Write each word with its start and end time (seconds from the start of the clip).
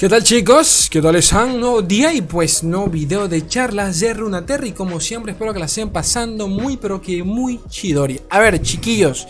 ¿Qué 0.00 0.08
tal 0.08 0.24
chicos? 0.24 0.88
¿Qué 0.90 1.02
tal 1.02 1.16
están? 1.16 1.60
Nuevo 1.60 1.82
día 1.82 2.10
y 2.14 2.22
pues 2.22 2.64
no 2.64 2.86
video 2.86 3.28
de 3.28 3.46
charlas 3.46 4.00
de 4.00 4.14
Runaterra 4.14 4.66
y 4.66 4.72
como 4.72 4.98
siempre 4.98 5.32
espero 5.32 5.52
que 5.52 5.58
la 5.58 5.66
estén 5.66 5.90
pasando 5.90 6.48
muy 6.48 6.78
pero 6.78 7.02
que 7.02 7.22
muy 7.22 7.60
chidori. 7.68 8.18
A 8.30 8.38
ver 8.38 8.62
chiquillos, 8.62 9.28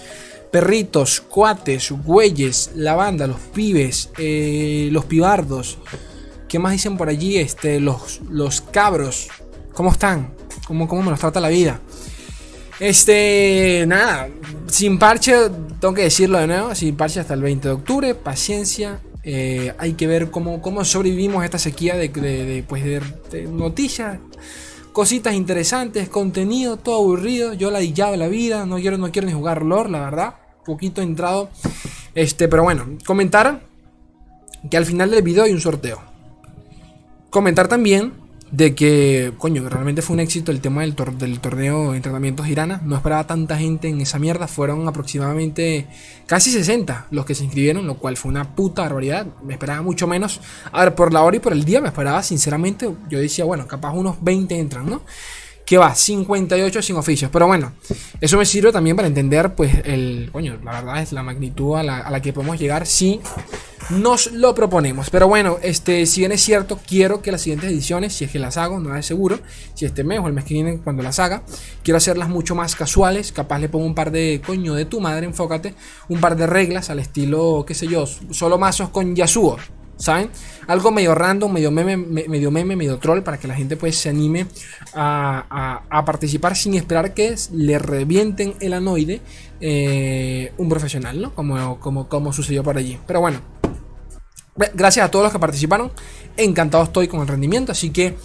perritos, 0.52 1.22
cuates, 1.22 1.90
güeyes, 1.90 2.70
la 2.76 2.94
banda, 2.94 3.26
los 3.26 3.40
pibes, 3.52 4.10
eh, 4.16 4.90
los 4.92 5.06
pibardos, 5.06 5.78
¿qué 6.48 6.60
más 6.60 6.70
dicen 6.70 6.96
por 6.96 7.08
allí? 7.08 7.38
Este, 7.38 7.80
los, 7.80 8.20
los 8.30 8.60
cabros, 8.60 9.26
¿cómo 9.72 9.90
están? 9.90 10.34
¿Cómo, 10.68 10.86
¿Cómo 10.86 11.02
me 11.02 11.10
los 11.10 11.18
trata 11.18 11.40
la 11.40 11.48
vida? 11.48 11.80
Este, 12.78 13.86
nada, 13.88 14.28
sin 14.68 15.00
parche, 15.00 15.34
tengo 15.80 15.94
que 15.94 16.02
decirlo 16.02 16.38
de 16.38 16.46
nuevo, 16.46 16.76
sin 16.76 16.96
parche 16.96 17.18
hasta 17.18 17.34
el 17.34 17.42
20 17.42 17.66
de 17.66 17.74
octubre, 17.74 18.14
paciencia, 18.14 19.00
eh, 19.22 19.74
hay 19.78 19.94
que 19.94 20.06
ver 20.06 20.30
cómo, 20.30 20.62
cómo 20.62 20.84
sobrevivimos 20.84 21.42
a 21.42 21.44
esta 21.44 21.58
sequía 21.58 21.96
de, 21.96 22.64
pues 22.68 22.84
de, 22.84 23.42
noticias, 23.50 24.18
cositas 24.92 25.34
interesantes, 25.34 26.08
contenido, 26.08 26.76
todo 26.78 26.96
aburrido. 26.96 27.52
Yo 27.54 27.70
la 27.70 27.80
de 27.80 28.16
la 28.16 28.28
vida, 28.28 28.66
no 28.66 28.76
quiero, 28.76 28.98
no 28.98 29.12
quiero 29.12 29.26
ni 29.26 29.34
jugar 29.34 29.62
lore, 29.62 29.90
la 29.90 30.00
verdad. 30.00 30.34
Poquito 30.64 31.02
entrado. 31.02 31.50
Este, 32.14 32.48
pero 32.48 32.62
bueno, 32.62 32.98
comentar 33.04 33.60
que 34.70 34.76
al 34.76 34.86
final 34.86 35.10
del 35.10 35.22
video 35.22 35.44
hay 35.44 35.52
un 35.52 35.60
sorteo. 35.60 36.00
Comentar 37.30 37.68
también 37.68 38.19
de 38.50 38.74
que, 38.74 39.32
coño, 39.38 39.68
realmente 39.68 40.02
fue 40.02 40.14
un 40.14 40.20
éxito 40.20 40.50
el 40.50 40.60
tema 40.60 40.82
del, 40.82 40.96
del 41.18 41.40
torneo 41.40 41.92
de 41.92 41.96
entrenamientos 41.96 42.48
Irana. 42.48 42.80
No 42.84 42.96
esperaba 42.96 43.26
tanta 43.26 43.56
gente 43.56 43.88
en 43.88 44.00
esa 44.00 44.18
mierda. 44.18 44.48
Fueron 44.48 44.88
aproximadamente 44.88 45.86
casi 46.26 46.50
60 46.50 47.06
los 47.10 47.24
que 47.24 47.34
se 47.34 47.44
inscribieron, 47.44 47.86
lo 47.86 47.96
cual 47.98 48.16
fue 48.16 48.30
una 48.30 48.56
puta 48.56 48.82
barbaridad. 48.82 49.26
Me 49.44 49.52
esperaba 49.52 49.82
mucho 49.82 50.06
menos. 50.06 50.40
A 50.72 50.84
ver, 50.84 50.94
por 50.94 51.12
la 51.12 51.22
hora 51.22 51.36
y 51.36 51.40
por 51.40 51.52
el 51.52 51.64
día 51.64 51.80
me 51.80 51.88
esperaba, 51.88 52.22
sinceramente, 52.22 52.90
yo 53.08 53.20
decía, 53.20 53.44
bueno, 53.44 53.66
capaz 53.68 53.92
unos 53.92 54.22
20 54.22 54.58
entran, 54.58 54.86
¿no? 54.88 55.02
Que 55.70 55.78
va 55.78 55.94
58 55.94 56.82
sin 56.82 56.96
oficios. 56.96 57.30
Pero 57.30 57.46
bueno, 57.46 57.70
eso 58.20 58.36
me 58.36 58.44
sirve 58.44 58.72
también 58.72 58.96
para 58.96 59.06
entender, 59.06 59.54
pues, 59.54 59.72
el. 59.84 60.28
Coño, 60.32 60.58
la 60.64 60.72
verdad 60.72 61.00
es 61.00 61.12
la 61.12 61.22
magnitud 61.22 61.76
a 61.76 61.84
la, 61.84 62.20
que 62.20 62.32
podemos 62.32 62.58
llegar 62.58 62.88
si 62.88 63.20
nos 63.90 64.32
lo 64.32 64.52
proponemos. 64.52 65.10
Pero 65.10 65.28
bueno, 65.28 65.58
este, 65.62 66.06
si 66.06 66.22
bien 66.22 66.32
es 66.32 66.42
cierto, 66.42 66.80
quiero 66.84 67.22
que 67.22 67.30
las 67.30 67.42
siguientes 67.42 67.70
ediciones, 67.70 68.12
si 68.14 68.24
es 68.24 68.32
que 68.32 68.40
las 68.40 68.56
hago, 68.56 68.80
no 68.80 68.96
es 68.96 69.06
seguro, 69.06 69.38
si 69.74 69.84
este 69.84 70.02
mes 70.02 70.18
o 70.18 70.26
el 70.26 70.32
mes 70.32 70.44
que 70.44 70.54
viene 70.54 70.78
cuando 70.78 71.04
las 71.04 71.20
haga, 71.20 71.44
quiero 71.84 71.98
hacerlas 71.98 72.28
mucho 72.28 72.56
más 72.56 72.74
casuales. 72.74 73.30
Capaz 73.30 73.60
le 73.60 73.68
pongo 73.68 73.86
un 73.86 73.94
par 73.94 74.10
de 74.10 74.42
coño 74.44 74.74
de 74.74 74.86
tu 74.86 74.98
madre, 74.98 75.24
enfócate, 75.24 75.76
un 76.08 76.20
par 76.20 76.34
de 76.34 76.48
reglas 76.48 76.90
al 76.90 76.98
estilo, 76.98 77.64
qué 77.64 77.74
sé 77.74 77.86
yo, 77.86 78.06
solo 78.32 78.58
mazos 78.58 78.88
con 78.88 79.14
Yasuo. 79.14 79.56
¿Saben? 80.00 80.30
Algo 80.66 80.90
medio 80.90 81.14
random, 81.14 81.52
medio 81.52 81.70
meme, 81.70 81.96
medio 81.96 82.50
meme, 82.50 82.74
medio 82.74 82.98
troll 82.98 83.22
para 83.22 83.38
que 83.38 83.46
la 83.46 83.54
gente 83.54 83.76
pues 83.76 83.96
se 83.96 84.08
anime 84.08 84.46
a, 84.94 86.02
participar 86.04 86.56
sin 86.56 86.74
esperar 86.74 87.14
que 87.14 87.36
le 87.52 87.78
revienten 87.78 88.54
el 88.60 88.72
anoide 88.72 89.20
eh, 89.60 90.52
un 90.56 90.68
profesional, 90.68 91.20
¿no? 91.20 91.34
Como, 91.34 91.78
como, 91.78 92.08
como 92.08 92.32
sucedió 92.32 92.64
por 92.64 92.76
allí. 92.76 92.98
Pero 93.06 93.20
bueno, 93.20 93.40
Gracias 94.74 95.06
a 95.06 95.10
todos 95.10 95.24
los 95.24 95.32
que 95.32 95.38
participaron. 95.38 95.90
Encantado 96.36 96.84
estoy 96.84 97.08
con 97.08 97.20
el 97.20 97.28
rendimiento. 97.28 97.72
Así 97.72 97.90
que 97.90 98.16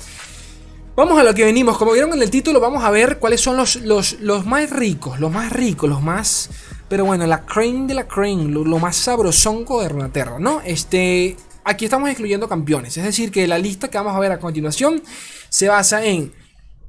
vamos 0.96 1.18
a 1.20 1.24
lo 1.24 1.34
que 1.34 1.46
venimos. 1.46 1.78
Como 1.78 1.94
vieron 1.94 2.14
en 2.14 2.22
el 2.22 2.30
título, 2.30 2.60
vamos 2.60 2.84
a 2.84 2.90
ver 2.90 3.20
cuáles 3.20 3.42
son 3.42 3.58
los, 3.58 3.78
los, 3.78 4.46
más 4.46 4.70
ricos. 4.70 5.20
Los 5.20 5.32
más 5.32 5.52
ricos, 5.52 5.90
los 5.90 6.02
más... 6.02 6.50
Pero 6.90 7.06
bueno, 7.06 7.26
la 7.26 7.46
crane 7.46 7.88
de 7.88 7.96
la 7.96 8.08
crane, 8.08 8.46
lo, 8.46 8.80
más 8.80 8.96
sabrosonco 8.96 9.82
de 9.82 9.90
Runaterra, 9.90 10.38
¿no? 10.38 10.62
Este, 10.64 11.36
aquí 11.66 11.86
estamos 11.86 12.10
excluyendo 12.10 12.48
campeones. 12.48 12.96
Es 12.96 13.04
decir, 13.04 13.32
que 13.32 13.48
la 13.48 13.58
lista 13.58 13.90
que 13.90 13.98
vamos 13.98 14.16
a 14.16 14.20
ver 14.20 14.32
a 14.32 14.40
continuación 14.40 15.04
se 15.50 15.68
basa 15.68 16.06
en 16.06 16.32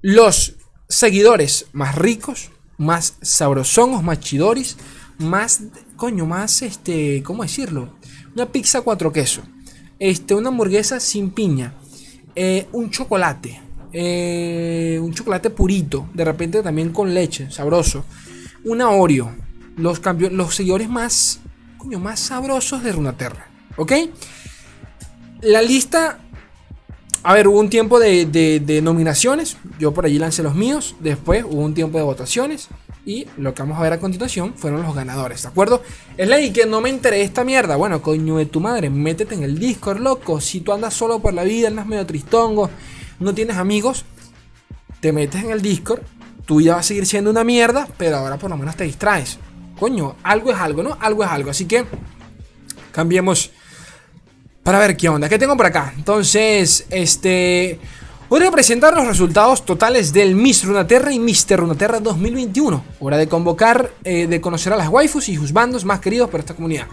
los 0.03 0.55
seguidores 0.89 1.67
más 1.73 1.97
ricos, 1.97 2.51
más 2.79 3.17
sabrosonos, 3.23 4.05
más 4.05 4.21
chidoris, 4.21 4.77
más, 5.19 5.63
coño, 5.97 6.27
más, 6.27 6.63
este, 6.63 7.23
¿cómo 7.25 7.43
decirlo? 7.43 7.97
una 8.37 8.53
pizza 8.53 8.83
cuatro 8.83 9.11
quesos, 9.11 9.45
este, 9.99 10.35
una 10.35 10.51
hamburguesa 10.51 11.01
sin 11.01 11.31
piña, 11.31 11.73
eh, 12.35 12.67
un 12.73 12.91
chocolate, 12.91 13.59
eh, 13.95 15.01
un 15.03 15.15
chocolate 15.15 15.49
purito, 15.49 16.07
de 16.13 16.23
repente 16.23 16.63
también 16.63 16.93
con 16.93 17.15
leche, 17.15 17.51
sabroso, 17.51 18.05
una 18.63 18.91
Oreo, 18.91 19.35
los, 19.79 20.03
los 20.33 20.55
seguidores 20.55 20.91
más, 20.91 21.41
coño, 21.79 21.99
más 21.99 22.21
sabrosos 22.21 22.85
de 22.85 22.93
Runaterra, 22.93 23.49
¿ok? 23.79 23.93
La 25.43 25.63
lista 25.63 26.21
a 27.27 27.35
ver, 27.35 27.49
hubo 27.49 27.59
un 27.59 27.71
tiempo 27.71 27.99
de, 27.99 28.81
nominaciones. 28.85 29.57
Yo 29.81 29.93
por 29.93 30.07
allí 30.07 30.17
lancé 30.17 30.45
los 30.45 30.55
míos. 30.55 30.95
Después 31.01 31.43
hubo 31.43 31.61
un 31.61 31.75
tiempo 31.75 31.99
de 31.99 32.05
votaciones. 32.05 32.69
Y 33.05 33.27
lo 33.37 33.53
que 33.53 33.63
vamos 33.63 33.79
a 33.79 33.83
ver 33.83 33.95
a 33.95 33.99
continuación 33.99 34.55
fueron 34.55 34.85
los 34.85 34.95
ganadores, 34.95 35.43
¿de 35.43 35.49
acuerdo? 35.49 35.83
Es 36.17 36.29
ley 36.29 36.53
que 36.53 36.67
no 36.67 36.81
me 36.81 36.89
enteré 36.89 37.17
de 37.17 37.25
esta 37.25 37.43
mierda. 37.43 37.75
Bueno, 37.75 38.01
coño 38.01 38.37
de 38.37 38.47
tu 38.47 38.61
madre, 38.61 38.91
métete 38.91 39.35
en 39.35 39.43
el 39.43 39.59
Discord, 39.59 39.99
loco. 39.99 40.41
Si 40.41 40.61
tú 40.61 40.73
andas 40.73 40.95
solo 40.95 41.19
por 41.19 41.35
la 41.35 41.43
vida, 41.43 41.67
andas 41.67 41.87
medio 41.87 42.07
tristongo, 42.07 42.71
no 43.19 43.35
tienes 43.35 43.57
amigos, 43.57 44.05
te 45.01 45.13
metes 45.13 45.43
en 45.43 45.51
el 45.51 45.63
Discord. 45.63 46.03
Tú 46.45 46.61
ya 46.61 46.77
vas 46.77 46.87
a 46.87 46.89
seguir 46.89 47.07
siendo 47.07 47.29
una 47.31 47.43
mierda, 47.43 47.89
pero 47.99 48.19
ahora 48.19 48.39
por 48.39 48.51
lo 48.51 48.57
menos 48.57 48.77
te 48.77 48.85
distraes. 48.85 49.39
Coño, 49.81 50.15
algo 50.23 50.53
es 50.53 50.59
algo, 50.59 50.85
¿no? 50.85 50.97
Algo 51.01 51.25
es 51.25 51.31
algo. 51.31 51.51
Así 51.51 51.65
que 51.65 51.85
cambiemos 52.93 53.51
para 54.67 54.81
ver 54.81 54.97
qué 54.97 55.09
onda. 55.09 55.29
¿Qué 55.29 55.39
tengo 55.39 55.57
por 55.57 55.67
acá? 55.67 55.93
Entonces, 55.97 56.87
este... 56.91 57.79
Voy 58.29 58.43
a 58.45 58.51
presentar 58.51 58.97
los 58.97 59.07
resultados 59.07 59.65
totales 59.65 60.13
del 60.13 60.35
Miss 60.35 60.65
Runaterra 60.65 61.13
y 61.13 61.21
Mr. 61.21 61.61
Runaterra 61.61 62.01
2021. 62.01 62.85
Hora 62.99 63.17
de 63.17 63.29
convocar, 63.29 63.93
eh, 64.03 64.27
de 64.27 64.41
conocer 64.41 64.73
a 64.73 64.77
las 64.77 64.89
waifus 64.89 65.29
y 65.29 65.37
sus 65.37 65.53
bandos 65.53 65.85
más 65.85 66.01
queridos 66.01 66.29
por 66.29 66.41
esta 66.41 66.55
comunidad. 66.55 66.89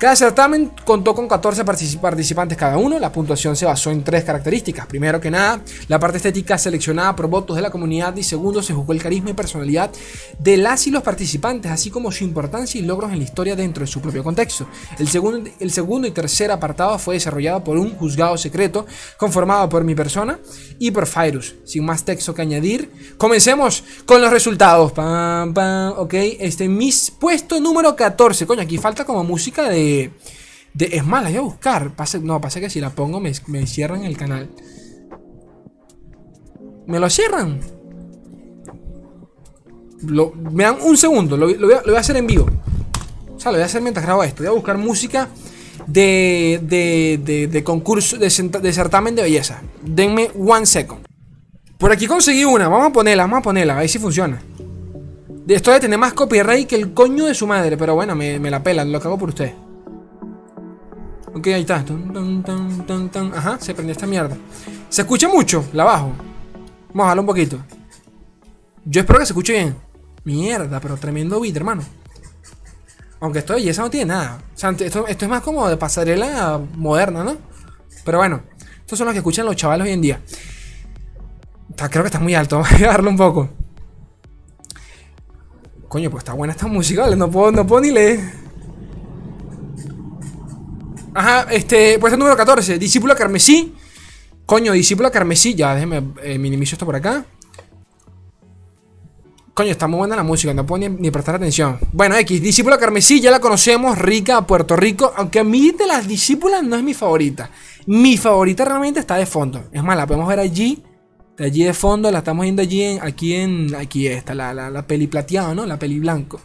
Cada 0.00 0.16
certamen 0.16 0.72
contó 0.86 1.14
con 1.14 1.28
14 1.28 1.62
participantes 2.00 2.56
cada 2.56 2.78
uno. 2.78 2.98
La 2.98 3.12
puntuación 3.12 3.54
se 3.54 3.66
basó 3.66 3.90
en 3.90 4.02
tres 4.02 4.24
características. 4.24 4.86
Primero 4.86 5.20
que 5.20 5.30
nada, 5.30 5.60
la 5.88 5.98
parte 5.98 6.16
estética 6.16 6.56
seleccionada 6.56 7.14
por 7.14 7.26
votos 7.26 7.54
de 7.54 7.60
la 7.60 7.68
comunidad 7.68 8.16
y 8.16 8.22
segundo, 8.22 8.62
se 8.62 8.72
juzgó 8.72 8.94
el 8.94 9.02
carisma 9.02 9.28
y 9.28 9.34
personalidad 9.34 9.90
de 10.38 10.56
las 10.56 10.86
y 10.86 10.90
los 10.90 11.02
participantes, 11.02 11.70
así 11.70 11.90
como 11.90 12.10
su 12.10 12.24
importancia 12.24 12.80
y 12.80 12.82
logros 12.82 13.12
en 13.12 13.18
la 13.18 13.24
historia 13.24 13.54
dentro 13.54 13.82
de 13.82 13.88
su 13.88 14.00
propio 14.00 14.24
contexto. 14.24 14.66
El 14.98 15.06
segundo, 15.06 15.50
el 15.60 15.70
segundo 15.70 16.08
y 16.08 16.12
tercer 16.12 16.50
apartado 16.50 16.98
fue 16.98 17.16
desarrollado 17.16 17.62
por 17.62 17.76
un 17.76 17.94
juzgado 17.94 18.38
secreto 18.38 18.86
conformado 19.18 19.68
por 19.68 19.84
mi 19.84 19.94
persona 19.94 20.38
y 20.78 20.92
por 20.92 21.06
Fyrus. 21.06 21.56
Sin 21.66 21.84
más 21.84 22.06
texto 22.06 22.32
que 22.32 22.40
añadir, 22.40 22.90
comencemos 23.18 23.84
con 24.06 24.22
los 24.22 24.30
resultados. 24.30 24.92
Pam, 24.92 25.52
pam, 25.52 25.92
ok, 25.98 26.14
este, 26.14 26.70
mis 26.70 27.10
puesto 27.10 27.60
número 27.60 27.94
14. 27.94 28.46
Coño, 28.46 28.62
aquí 28.62 28.78
falta 28.78 29.04
como 29.04 29.22
música 29.24 29.68
de 29.68 29.89
es 30.78 31.06
más, 31.06 31.22
la 31.22 31.30
voy 31.30 31.38
a 31.38 31.42
buscar. 31.42 31.92
no, 32.22 32.40
pasa 32.40 32.60
que 32.60 32.70
si 32.70 32.80
la 32.80 32.90
pongo 32.90 33.20
me, 33.20 33.34
cierran 33.66 34.04
el 34.04 34.16
canal. 34.16 34.50
¿Me 36.86 36.98
lo 36.98 37.08
cierran? 37.08 37.60
me 40.02 40.64
dan 40.64 40.78
un 40.80 40.96
segundo, 40.96 41.36
lo, 41.36 41.46
voy 41.46 41.94
a, 41.94 41.98
hacer 41.98 42.16
en 42.16 42.26
vivo. 42.26 42.46
O 43.34 43.38
sea, 43.38 43.52
lo 43.52 43.58
voy 43.58 43.62
a 43.62 43.66
hacer 43.66 43.82
mientras 43.82 44.04
grabo 44.04 44.24
esto. 44.24 44.42
Voy 44.42 44.48
a 44.48 44.54
buscar 44.54 44.78
música 44.78 45.28
de, 45.86 46.60
de, 46.62 47.48
de, 47.48 47.64
concurso, 47.64 48.16
de, 48.16 48.28
de, 48.28 48.72
certamen 48.72 49.14
de 49.14 49.22
belleza. 49.22 49.62
Denme 49.82 50.30
one 50.38 50.66
second. 50.66 51.06
Por 51.78 51.92
aquí 51.92 52.06
conseguí 52.06 52.44
una. 52.44 52.68
Vamos 52.68 52.88
a 52.88 52.92
ponerla, 52.92 53.24
vamos 53.24 53.38
a 53.38 53.42
ponerla, 53.42 53.76
a 53.76 53.80
ver 53.80 53.88
si 53.88 53.98
funciona. 53.98 54.42
De 55.46 55.54
esto 55.54 55.72
de 55.72 55.80
tener 55.80 55.98
más 55.98 56.12
copyright 56.12 56.68
que 56.68 56.76
el 56.76 56.92
coño 56.92 57.26
de 57.26 57.34
su 57.34 57.46
madre. 57.46 57.76
Pero 57.76 57.94
bueno, 57.94 58.14
me, 58.14 58.38
la 58.50 58.62
pelan, 58.62 58.92
lo 58.92 58.98
hago 58.98 59.18
por 59.18 59.30
usted. 59.30 59.52
Ok, 61.34 61.46
ahí 61.48 61.60
está. 61.60 61.84
Ajá, 63.34 63.58
se 63.60 63.74
prendió 63.74 63.92
esta 63.92 64.06
mierda. 64.06 64.36
Se 64.88 65.02
escucha 65.02 65.28
mucho, 65.28 65.64
la 65.72 65.84
bajo. 65.84 66.12
Vamos 66.88 66.94
a 66.94 67.02
bajarlo 67.02 67.22
un 67.22 67.26
poquito. 67.26 67.58
Yo 68.84 69.00
espero 69.00 69.20
que 69.20 69.26
se 69.26 69.32
escuche 69.32 69.52
bien. 69.52 69.76
Mierda, 70.24 70.80
pero 70.80 70.96
tremendo 70.96 71.40
beat, 71.40 71.56
hermano. 71.56 71.82
Aunque 73.20 73.40
esto 73.40 73.52
de 73.52 73.60
belleza 73.60 73.82
no 73.82 73.90
tiene 73.90 74.06
nada. 74.06 74.42
O 74.54 74.58
sea, 74.58 74.70
esto, 74.70 75.06
es 75.06 75.28
más 75.28 75.42
como 75.42 75.68
de 75.68 75.76
pasarela 75.76 76.60
moderna, 76.74 77.22
¿no? 77.22 77.36
Pero 78.04 78.18
bueno, 78.18 78.42
estos 78.80 78.98
son 78.98 79.06
los 79.06 79.12
que 79.12 79.18
escuchan 79.18 79.46
los 79.46 79.56
chavales 79.56 79.86
hoy 79.86 79.92
en 79.92 80.00
día. 80.00 80.20
creo 81.76 82.02
que 82.02 82.08
está 82.08 82.18
muy 82.18 82.34
alto. 82.34 82.56
Vamos 82.60 82.72
a 82.72 82.86
bajarlo 82.86 83.10
un 83.10 83.16
poco. 83.16 83.48
Coño, 85.88 86.10
pues 86.10 86.22
está 86.22 86.32
buena 86.32 86.52
esta 86.52 86.66
música, 86.66 87.02
¿vale? 87.02 87.16
No 87.16 87.30
puedo, 87.30 87.52
no 87.52 87.66
puedo 87.66 87.82
ni 87.82 87.90
leer. 87.90 88.20
Ajá, 91.14 91.46
este, 91.50 91.98
puesto 91.98 92.16
número 92.16 92.36
14, 92.36 92.78
discípula 92.78 93.14
carmesí. 93.14 93.74
Coño, 94.46 94.72
discípula 94.72 95.10
carmesí. 95.10 95.54
Ya, 95.54 95.74
déjeme 95.74 96.02
eh, 96.22 96.38
minimizo 96.38 96.74
esto 96.74 96.86
por 96.86 96.96
acá. 96.96 97.24
Coño, 99.54 99.72
está 99.72 99.88
muy 99.88 99.98
buena 99.98 100.16
la 100.16 100.22
música, 100.22 100.54
no 100.54 100.64
puedo 100.64 100.88
ni, 100.88 101.10
prestar 101.10 101.34
atención. 101.34 101.78
Bueno, 101.92 102.16
X, 102.16 102.40
discípula 102.40 102.78
carmesí, 102.78 103.20
ya 103.20 103.30
la 103.30 103.40
conocemos, 103.40 103.98
rica, 103.98 104.46
Puerto 104.46 104.76
Rico. 104.76 105.12
Aunque 105.16 105.40
a 105.40 105.44
mí 105.44 105.72
de 105.72 105.86
las 105.86 106.06
discípulas 106.08 106.62
no 106.62 106.76
es 106.76 106.82
mi 106.82 106.94
favorita. 106.94 107.50
Mi 107.86 108.16
favorita 108.16 108.64
realmente 108.64 109.00
está 109.00 109.16
de 109.16 109.26
fondo. 109.26 109.64
Es 109.72 109.82
más, 109.82 109.96
la 109.96 110.06
podemos 110.06 110.28
ver 110.28 110.38
allí. 110.38 110.82
De 111.36 111.44
allí 111.46 111.64
de 111.64 111.74
fondo, 111.74 112.10
la 112.10 112.18
estamos 112.18 112.44
viendo 112.44 112.62
allí 112.62 112.82
en, 112.82 113.02
aquí 113.02 113.34
en. 113.34 113.74
Aquí 113.74 114.06
está, 114.06 114.34
la, 114.34 114.54
la, 114.54 114.86
peli 114.86 115.08
plateado, 115.08 115.54
¿no? 115.54 115.66
La 115.66 115.78
peli 115.78 115.98
blanco. 115.98 116.40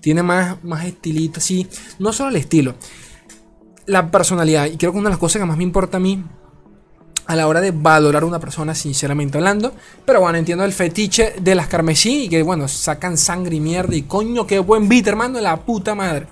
Tiene 0.00 0.22
más, 0.22 0.62
más 0.64 0.84
estilito, 0.86 1.40
sí. 1.40 1.66
No 1.98 2.12
solo 2.12 2.30
el 2.30 2.36
estilo. 2.36 2.76
La 3.86 4.10
personalidad. 4.10 4.66
Y 4.66 4.76
creo 4.76 4.92
que 4.92 4.98
una 4.98 5.08
de 5.08 5.14
las 5.14 5.18
cosas 5.18 5.40
que 5.40 5.46
más 5.46 5.56
me 5.56 5.62
importa 5.62 5.98
a 5.98 6.00
mí 6.00 6.22
a 7.26 7.36
la 7.36 7.48
hora 7.48 7.60
de 7.60 7.70
valorar 7.70 8.22
a 8.22 8.26
una 8.26 8.38
persona, 8.38 8.74
sinceramente 8.74 9.38
hablando. 9.38 9.72
Pero 10.04 10.20
bueno, 10.20 10.38
entiendo 10.38 10.64
el 10.64 10.72
fetiche 10.72 11.34
de 11.40 11.54
las 11.54 11.68
carmesí 11.68 12.24
y 12.24 12.28
que, 12.28 12.42
bueno, 12.42 12.68
sacan 12.68 13.16
sangre 13.16 13.56
y 13.56 13.60
mierda. 13.60 13.94
Y 13.94 14.02
coño, 14.02 14.46
qué 14.46 14.58
buen 14.58 14.88
beat, 14.88 15.06
hermano, 15.06 15.40
la 15.40 15.56
puta 15.56 15.94
madre. 15.94 16.26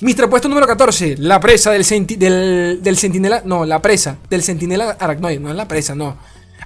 Mister 0.00 0.28
puesto 0.28 0.48
número 0.48 0.66
14, 0.66 1.16
la 1.18 1.40
presa 1.40 1.70
del, 1.70 1.86
del, 2.18 2.82
del 2.82 2.98
centinela. 2.98 3.42
No, 3.44 3.64
la 3.64 3.80
presa 3.80 4.18
del 4.28 4.42
centinela 4.42 4.96
aracnoide. 4.98 5.40
No 5.40 5.50
es 5.50 5.56
la 5.56 5.66
presa, 5.66 5.94
no. 5.94 6.16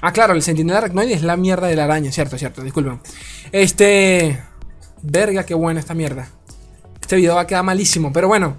Ah, 0.02 0.12
claro, 0.12 0.34
el 0.34 0.42
centinela 0.42 0.78
aracnoide 0.78 1.12
es 1.12 1.22
la 1.22 1.36
mierda 1.36 1.68
de 1.68 1.76
la 1.76 1.84
araña, 1.84 2.10
cierto, 2.10 2.38
cierto, 2.38 2.62
disculpen. 2.62 3.00
Este. 3.52 4.42
Verga, 5.02 5.44
qué 5.46 5.54
buena 5.54 5.80
esta 5.80 5.94
mierda. 5.94 6.28
Este 7.00 7.16
video 7.16 7.34
va 7.34 7.42
a 7.42 7.46
quedar 7.46 7.64
malísimo, 7.64 8.12
pero 8.12 8.28
bueno. 8.28 8.56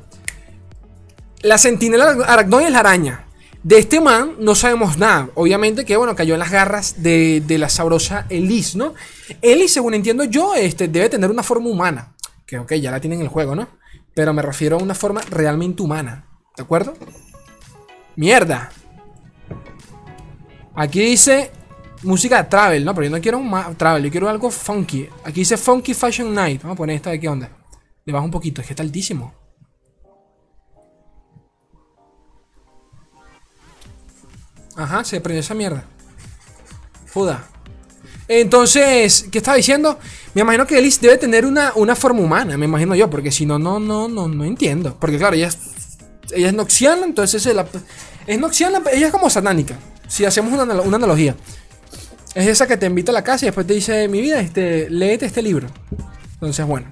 La 1.44 1.58
centinela 1.58 2.12
aracnoide 2.26 2.68
es 2.68 2.72
la 2.72 2.80
araña. 2.80 3.26
De 3.64 3.78
este 3.78 4.02
man 4.02 4.36
no 4.40 4.56
sabemos 4.56 4.98
nada. 4.98 5.30
Obviamente 5.36 5.86
que, 5.86 5.96
bueno, 5.98 6.16
cayó 6.16 6.34
en 6.34 6.40
las 6.40 6.52
garras 6.52 7.04
de, 7.04 7.44
la 7.48 7.70
sabrosa 7.70 8.26
Elise, 8.30 8.78
¿no? 8.78 8.94
Elise, 9.42 9.76
según 9.76 9.94
entiendo 9.94 10.24
yo, 10.24 10.56
este, 10.56 10.88
debe 10.88 11.10
tener 11.10 11.30
una 11.30 11.44
forma 11.44 11.70
humana. 11.70 12.16
Que, 12.46 12.58
ok, 12.58 12.74
ya 12.74 12.92
la 12.92 13.00
tiene 13.00 13.16
en 13.16 13.22
el 13.22 13.28
juego, 13.28 13.56
¿no? 13.56 13.68
Pero 14.14 14.34
me 14.34 14.42
refiero 14.42 14.78
a 14.78 14.84
una 14.84 14.96
forma 14.96 15.22
realmente 15.30 15.84
humana. 15.84 16.26
¿De 16.58 16.64
acuerdo? 16.64 16.96
Mierda. 18.16 18.72
Aquí 20.76 21.02
dice 21.02 21.52
música 22.04 22.48
travel, 22.50 22.84
¿no? 22.84 22.96
Pero 22.96 23.06
yo 23.06 23.16
no 23.16 23.22
quiero 23.22 23.38
un 23.38 23.76
travel, 23.78 24.04
yo 24.04 24.12
quiero 24.12 24.28
algo 24.28 24.50
funky. 24.50 25.08
Aquí 25.24 25.42
dice 25.42 25.58
Funky 25.58 25.94
Fashion 25.94 26.34
Night. 26.34 26.62
Vamos 26.64 26.76
a 26.76 26.78
poner 26.78 26.96
esta 26.96 27.12
de 27.12 27.20
qué 27.20 27.30
onda. 27.30 27.50
Le 28.06 28.14
bajo 28.14 28.26
un 28.26 28.32
poquito, 28.32 28.62
es 28.62 28.68
que 28.68 28.74
está 28.74 28.84
altísimo. 28.84 29.41
Ajá, 34.76 35.04
se 35.04 35.22
prendió 35.22 35.42
esa 35.42 35.54
mierda. 35.54 35.84
Joda. 37.14 37.48
Entonces, 38.28 39.26
¿qué 39.30 39.40
estaba 39.40 39.58
diciendo? 39.58 40.00
Me 40.34 40.42
imagino 40.42 40.66
que 40.66 40.78
Elise 40.78 41.02
debe 41.02 41.18
tener 41.18 41.46
una, 41.46 41.74
una 41.76 41.96
forma 41.96 42.22
humana, 42.22 42.58
me 42.58 42.66
imagino 42.66 42.96
yo, 42.96 43.10
porque 43.10 43.32
si 43.32 43.46
no, 43.46 43.60
no, 43.60 43.80
no, 43.80 44.08
no, 44.08 44.30
no 44.30 44.46
entiendo. 44.46 44.96
Porque 45.00 45.18
claro, 45.18 45.36
ella 45.36 45.48
es, 45.48 45.58
ella 46.32 46.48
es 46.48 46.54
noxiana, 46.54 47.06
entonces 47.06 47.46
es, 47.46 47.54
la, 47.54 47.66
es 48.26 48.40
noxiana, 48.40 48.82
ella 48.94 49.08
es 49.08 49.12
como 49.12 49.30
satánica. 49.30 49.78
Si 50.08 50.24
hacemos 50.24 50.54
una, 50.54 50.64
una, 50.82 50.96
analogía. 50.96 51.36
Es 52.34 52.48
esa 52.48 52.68
que 52.68 52.78
te 52.78 52.86
invita 52.86 53.12
a 53.12 53.14
la 53.14 53.24
casa 53.24 53.46
y 53.46 53.48
después 53.48 53.68
te 53.68 53.74
dice, 53.74 54.08
mi 54.08 54.22
vida, 54.22 54.40
este, 54.40 54.90
léete 54.90 55.26
este 55.26 55.42
libro. 55.42 55.68
Entonces, 56.36 56.66
bueno. 56.66 56.88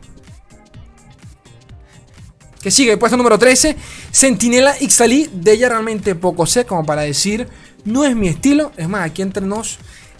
Que 2.61 2.71
sigue, 2.71 2.97
puesto 2.97 3.15
número 3.15 3.39
13. 3.39 3.77
Sentinela 4.11 4.75
Ixtalí. 4.81 5.29
De 5.31 5.53
ella 5.53 5.69
realmente 5.69 6.15
poco 6.15 6.45
sé, 6.45 6.65
como 6.65 6.85
para 6.85 7.03
decir 7.03 7.47
no 7.85 8.03
es 8.03 8.15
mi 8.15 8.27
estilo. 8.27 8.71
Es 8.77 8.87
más, 8.87 9.05
aquí 9.05 9.21
entre 9.21 9.45
nos, 9.45 9.79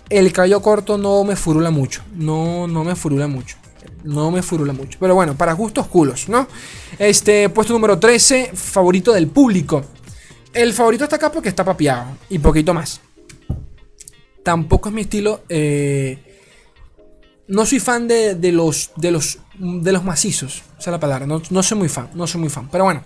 el 0.10 0.32
cabello 0.32 0.62
corto 0.62 0.98
no 0.98 1.24
me 1.24 1.36
furula 1.36 1.72
mucho. 1.72 2.04
No, 2.16 2.68
no 2.68 2.84
me 2.84 2.96
furula 2.96 3.28
mucho. 3.28 3.58
No 4.04 4.32
me 4.32 4.42
furula 4.42 4.74
mucho. 4.74 4.98
Pero 5.00 5.16
bueno, 5.16 5.36
para 5.36 5.54
gustos 5.54 5.88
culos, 5.88 6.30
¿no? 6.30 6.48
Este, 6.98 7.50
puesto 7.50 7.74
número 7.74 8.00
13, 8.00 8.52
favorito 8.54 9.14
del 9.14 9.28
público. 9.28 9.84
El 10.54 10.74
favorito 10.74 11.04
está 11.04 11.18
acá 11.18 11.32
porque 11.32 11.50
está 11.50 11.64
papeado. 11.64 12.18
Y 12.30 12.40
poquito 12.40 12.74
más. 12.74 13.02
Tampoco 14.44 14.90
es 14.90 14.96
mi 14.96 15.02
estilo. 15.02 15.44
Eh, 15.50 16.18
no 17.48 17.66
soy 17.66 17.80
fan 17.80 18.08
de, 18.08 18.38
los, 18.52 18.92
de, 18.96 19.12
los, 19.12 19.40
de 19.58 19.92
los 19.92 20.04
macizos. 20.04 20.64
Esa 20.80 20.90
es 20.90 20.92
la 20.92 21.00
palabra. 21.00 21.28
No, 21.28 21.42
no 21.50 21.64
soy 21.64 21.78
muy 21.78 21.90
fan. 21.90 22.10
No 22.14 22.26
soy 22.26 22.42
muy 22.42 22.50
fan. 22.50 22.70
Pero 22.72 22.86
bueno. 22.86 23.04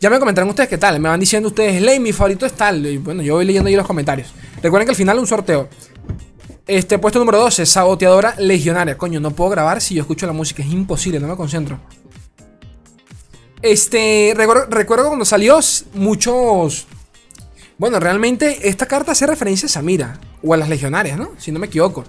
Ya 0.00 0.10
me 0.10 0.18
comentarán 0.18 0.48
ustedes 0.48 0.68
qué 0.68 0.78
tal. 0.78 1.00
Me 1.00 1.08
van 1.08 1.20
diciendo 1.20 1.48
ustedes, 1.48 1.80
Ley, 1.80 1.98
mi 1.98 2.12
favorito 2.12 2.44
es 2.46 2.52
tal. 2.52 2.98
Bueno, 2.98 3.22
yo 3.22 3.34
voy 3.34 3.44
leyendo 3.44 3.68
ahí 3.68 3.76
los 3.76 3.86
comentarios. 3.86 4.32
Recuerden 4.62 4.86
que 4.86 4.90
al 4.90 4.96
final 4.96 5.18
un 5.18 5.26
sorteo. 5.26 5.68
Este 6.66 6.98
puesto 6.98 7.18
número 7.18 7.38
12, 7.38 7.66
saboteadora 7.66 8.34
legionaria. 8.38 8.96
Coño, 8.96 9.20
no 9.20 9.30
puedo 9.32 9.50
grabar 9.50 9.80
si 9.80 9.94
yo 9.94 10.02
escucho 10.02 10.26
la 10.26 10.32
música. 10.32 10.62
Es 10.62 10.70
imposible, 10.70 11.20
no 11.20 11.28
me 11.28 11.36
concentro. 11.36 11.78
Este, 13.62 14.34
recuerdo, 14.36 15.08
cuando 15.08 15.24
salió 15.24 15.58
muchos... 15.94 16.86
Bueno, 17.76 17.98
realmente 17.98 18.68
esta 18.68 18.86
carta 18.86 19.12
hace 19.12 19.26
referencia 19.26 19.66
a 19.66 19.70
Samira. 19.70 20.20
O 20.42 20.52
a 20.52 20.56
las 20.56 20.68
legionarias, 20.68 21.18
¿no? 21.18 21.30
Si 21.38 21.50
no 21.50 21.58
me 21.58 21.66
equivoco. 21.66 22.04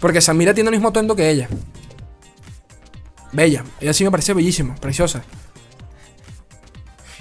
Porque 0.00 0.20
Samira 0.20 0.54
tiene 0.54 0.68
el 0.68 0.76
mismo 0.76 0.88
atuendo 0.88 1.14
que 1.14 1.28
ella. 1.30 1.48
Bella. 3.32 3.64
Ella 3.80 3.92
sí 3.92 4.04
me 4.04 4.10
parece 4.10 4.32
bellísima, 4.32 4.74
preciosa. 4.76 5.22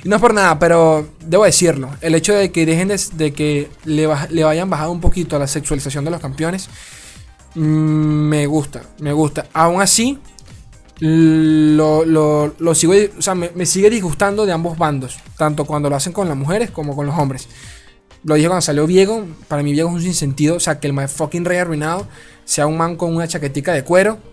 Y 0.04 0.10
no 0.10 0.18
es 0.18 0.22
por 0.22 0.34
nada, 0.34 0.60
pero 0.60 1.08
debo 1.22 1.46
decirlo. 1.46 1.90
El 2.02 2.14
hecho 2.16 2.34
de 2.34 2.52
que 2.52 2.66
dejen 2.66 2.90
de, 3.14 3.34
que 3.34 3.70
le, 3.86 4.06
vayan 4.06 4.70
bajado 4.70 4.92
un 4.92 5.00
poquito 5.00 5.36
a 5.36 5.40
la 5.40 5.48
sexualización 5.48 6.04
de 6.04 6.12
los 6.12 6.20
campeones. 6.20 6.70
Mm, 7.56 7.62
me 7.62 8.46
gusta, 8.46 8.84
me 9.00 9.14
gusta. 9.14 9.46
Aún 9.54 9.82
así, 9.82 10.20
lo, 11.00 12.54
sigo. 12.76 12.94
O 13.18 13.22
sea, 13.22 13.34
me, 13.36 13.66
sigue 13.66 13.90
disgustando 13.90 14.46
de 14.46 14.52
ambos 14.52 14.78
bandos. 14.78 15.20
Tanto 15.38 15.64
cuando 15.64 15.90
lo 15.90 15.96
hacen 15.96 16.12
con 16.12 16.28
las 16.28 16.36
mujeres 16.36 16.70
como 16.70 16.96
con 16.96 17.06
los 17.06 17.18
hombres. 17.18 17.48
Lo 18.26 18.36
dije 18.36 18.48
cuando 18.48 18.62
salió 18.62 18.86
Viego. 18.86 19.26
Para 19.48 19.64
mí 19.64 19.72
Viego 19.72 19.90
es 19.90 19.96
un 19.96 20.02
sinsentido. 20.02 20.58
O 20.58 20.60
sea, 20.60 20.82
que 20.82 20.88
el 20.88 21.08
fucking 21.08 21.46
rey 21.46 21.60
arruinado 21.60 22.08
sea 22.44 22.68
un 22.68 22.76
man 22.76 22.98
con 22.98 23.16
una 23.16 23.28
chaquetica 23.28 23.72
de 23.72 23.86
cuero 23.86 24.33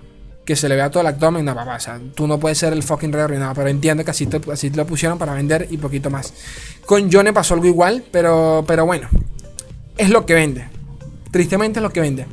que 0.51 0.57
se 0.57 0.69
le 0.69 0.75
vea 0.75 0.91
todo 0.91 1.03
el 1.03 1.07
abdomen. 1.07 1.45
No, 1.45 1.55
papá, 1.55 1.77
o 1.77 1.81
sea, 1.81 2.01
tú 2.13 2.27
no 2.27 2.41
puedes 2.41 2.59
ser 2.59 2.73
el 2.73 2.83
fucking 2.83 3.13
rey 3.13 3.23
arruinado. 3.23 3.55
Pero 3.55 3.69
entiendo 3.69 4.05
que 4.05 4.11
así, 4.11 4.27
te, 4.27 4.41
así 4.51 4.69
lo 4.71 4.85
pusieron 4.85 5.17
para 5.17 5.33
vender 5.33 5.69
y 5.71 5.77
poquito 5.77 6.11
más. 6.11 6.35
Con 6.85 7.09
Yone 7.09 7.33
pasó 7.33 7.55
algo 7.55 7.67
igual, 7.67 8.03
pero, 8.11 8.65
pero 8.67 8.85
bueno. 8.85 9.09
Es 9.97 10.11
lo 10.11 10.27
que 10.27 10.35
vende. 10.35 10.67
Tristemente 11.31 11.79
es 11.79 11.85
lo 11.85 11.93
que 11.93 12.01
vende. 12.01 12.27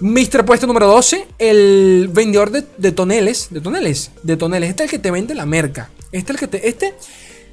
Mister 0.00 0.44
puesto 0.44 0.66
número 0.66 0.86
12, 0.86 1.28
el 1.38 2.10
vendedor 2.12 2.50
de, 2.50 2.92
toneles, 2.92 3.48
de 3.48 3.62
toneles, 3.62 4.10
de 4.22 4.36
toneles. 4.36 4.68
Este 4.68 4.84
es 4.84 4.92
el 4.92 4.98
que 4.98 5.02
te 5.02 5.10
vende 5.10 5.34
la 5.34 5.46
merca. 5.46 5.88
Este 6.12 6.32
es 6.32 6.36
el 6.36 6.36
que 6.36 6.58
te. 6.58 6.68
Este. 6.68 6.94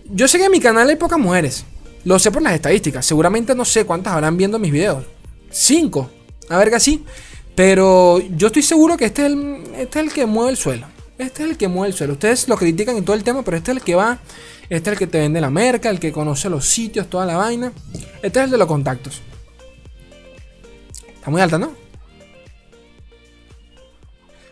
Yo 0.09 0.27
sé 0.27 0.37
que 0.37 0.47
en 0.47 0.51
mi 0.51 0.59
canal 0.59 0.89
hay 0.89 0.97
pocas 0.97 1.17
mujeres. 1.17 1.63
Lo 2.03 2.19
sé 2.19 2.29
por 2.29 2.41
las 2.41 2.55
estadísticas. 2.55 3.05
Seguramente 3.05 3.55
no 3.55 3.63
sé 3.63 3.85
cuántas 3.85 4.11
habrán 4.11 4.35
viendo 4.35 4.59
mis 4.59 4.73
videos. 4.73 5.05
Cinco. 5.49 6.09
A 6.49 6.57
ver 6.57 6.71
que 6.71 6.81
sí. 6.81 7.05
Pero 7.57 8.19
yo 8.19 8.47
estoy 8.47 8.61
seguro 8.61 8.97
que 8.97 9.05
este 9.05 9.25
es, 9.25 9.31
el, 9.31 9.63
este 9.77 9.99
es 9.99 10.05
el 10.05 10.13
que 10.13 10.27
mueve 10.27 10.51
el 10.51 10.57
suelo. 10.57 10.85
Este 11.17 11.41
es 11.41 11.49
el 11.49 11.57
que 11.57 11.67
mueve 11.67 11.87
el 11.87 11.97
suelo. 11.97 12.13
Ustedes 12.13 12.47
lo 12.47 12.55
critican 12.55 12.95
en 12.95 13.03
todo 13.03 13.15
el 13.15 13.23
tema, 13.23 13.41
pero 13.41 13.57
este 13.57 13.71
es 13.71 13.77
el 13.77 13.83
que 13.83 13.95
va. 13.95 14.19
Este 14.69 14.91
es 14.91 14.93
el 14.93 14.99
que 14.99 15.07
te 15.07 15.17
vende 15.17 15.41
la 15.41 15.49
merca, 15.49 15.89
el 15.89 15.99
que 15.99 16.11
conoce 16.11 16.51
los 16.51 16.67
sitios, 16.67 17.09
toda 17.09 17.25
la 17.25 17.35
vaina. 17.35 17.71
Este 18.21 18.37
es 18.39 18.45
el 18.45 18.51
de 18.51 18.59
los 18.59 18.67
contactos. 18.67 19.23
Está 21.15 21.31
muy 21.31 21.41
alta, 21.41 21.57
¿no? 21.57 21.71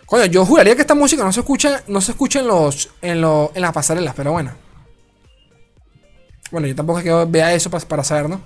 Coño, 0.08 0.26
yo 0.26 0.44
juraría 0.44 0.74
que 0.74 0.82
esta 0.82 0.96
música 0.96 1.24
no 1.24 1.32
se 1.32 1.42
escucha, 1.42 1.84
no 1.86 2.02
se 2.02 2.14
escucha 2.14 2.40
en 2.40 2.48
los, 2.48 2.90
en, 3.04 3.24
en 3.24 3.62
las 3.62 3.72
pasarelas, 3.72 4.16
pero 4.18 4.32
bueno. 4.32 4.52
Bueno, 6.50 6.66
yo 6.66 6.76
tampoco 6.76 6.98
es 6.98 7.06
que 7.06 7.26
vea 7.30 7.54
eso 7.54 7.70
para 7.70 8.04
saber, 8.04 8.30
¿no? 8.30 8.42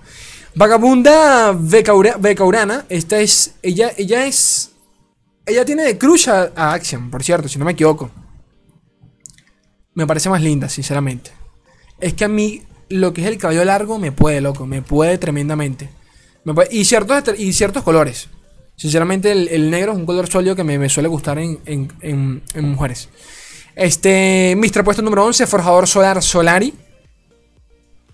Vagabunda 0.59 1.53
Becaurana, 1.57 2.85
esta 2.89 3.21
es. 3.21 3.55
Ella, 3.61 3.93
ella 3.95 4.25
es. 4.25 4.71
Ella 5.45 5.63
tiene 5.63 5.83
de 5.83 5.97
cruz 5.97 6.27
a, 6.27 6.51
Action, 6.73 7.09
por 7.09 7.23
cierto, 7.23 7.47
si 7.47 7.57
no 7.57 7.63
me 7.63 7.71
equivoco. 7.71 8.11
Me 9.93 10.05
parece 10.05 10.29
más 10.29 10.41
linda, 10.41 10.67
sinceramente. 10.67 11.31
Es 12.01 12.13
que 12.13 12.25
a 12.25 12.27
mí 12.27 12.63
lo 12.89 13.13
que 13.13 13.21
es 13.21 13.27
el 13.27 13.37
cabello 13.37 13.63
largo 13.63 13.99
me 13.99 14.11
puede, 14.11 14.41
loco, 14.41 14.65
me 14.65 14.81
puede 14.81 15.17
tremendamente. 15.17 15.91
y, 16.71 16.83
ciertos, 16.83 17.39
y 17.39 17.53
ciertos 17.53 17.83
colores. 17.83 18.27
Sinceramente, 18.75 19.31
el, 19.31 19.71
negro 19.71 19.93
es 19.93 19.97
un 19.97 20.05
color 20.05 20.27
sólido 20.27 20.57
que 20.57 20.65
me, 20.65 20.89
suele 20.89 21.07
gustar 21.07 21.39
en, 21.39 21.61
en, 22.01 22.41
mujeres. 22.63 23.07
Este, 23.77 24.57
Mr. 24.57 24.83
Puesto 24.83 25.01
número 25.01 25.23
11, 25.23 25.47
Forjador 25.47 25.87
Solar 25.87 26.21
Solari. 26.21 26.73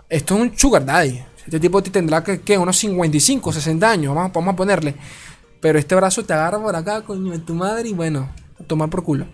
Esto 0.07 0.35
es 0.35 0.41
un 0.41 0.55
Sugar 0.55 0.85
Daddy. 0.85 1.23
Este 1.45 1.59
tipo 1.59 1.81
tendrá 1.83 2.23
que, 2.23 2.57
unos 2.57 2.77
55, 2.77 3.53
60 3.53 3.89
años, 3.89 4.15
vamos, 4.15 4.31
vamos, 4.33 4.53
a 4.53 4.55
ponerle. 4.55 4.95
Pero 5.61 5.77
este 5.77 5.95
brazo 5.95 6.25
te 6.25 6.33
agarra 6.33 6.59
por 6.59 6.75
acá, 6.75 7.01
coño, 7.03 7.31
de 7.31 7.39
tu 7.39 7.53
madre, 7.53 7.89
y 7.89 7.93
bueno, 7.93 8.29
tomar 8.67 8.89
por 8.89 9.03
culo. 9.03 9.27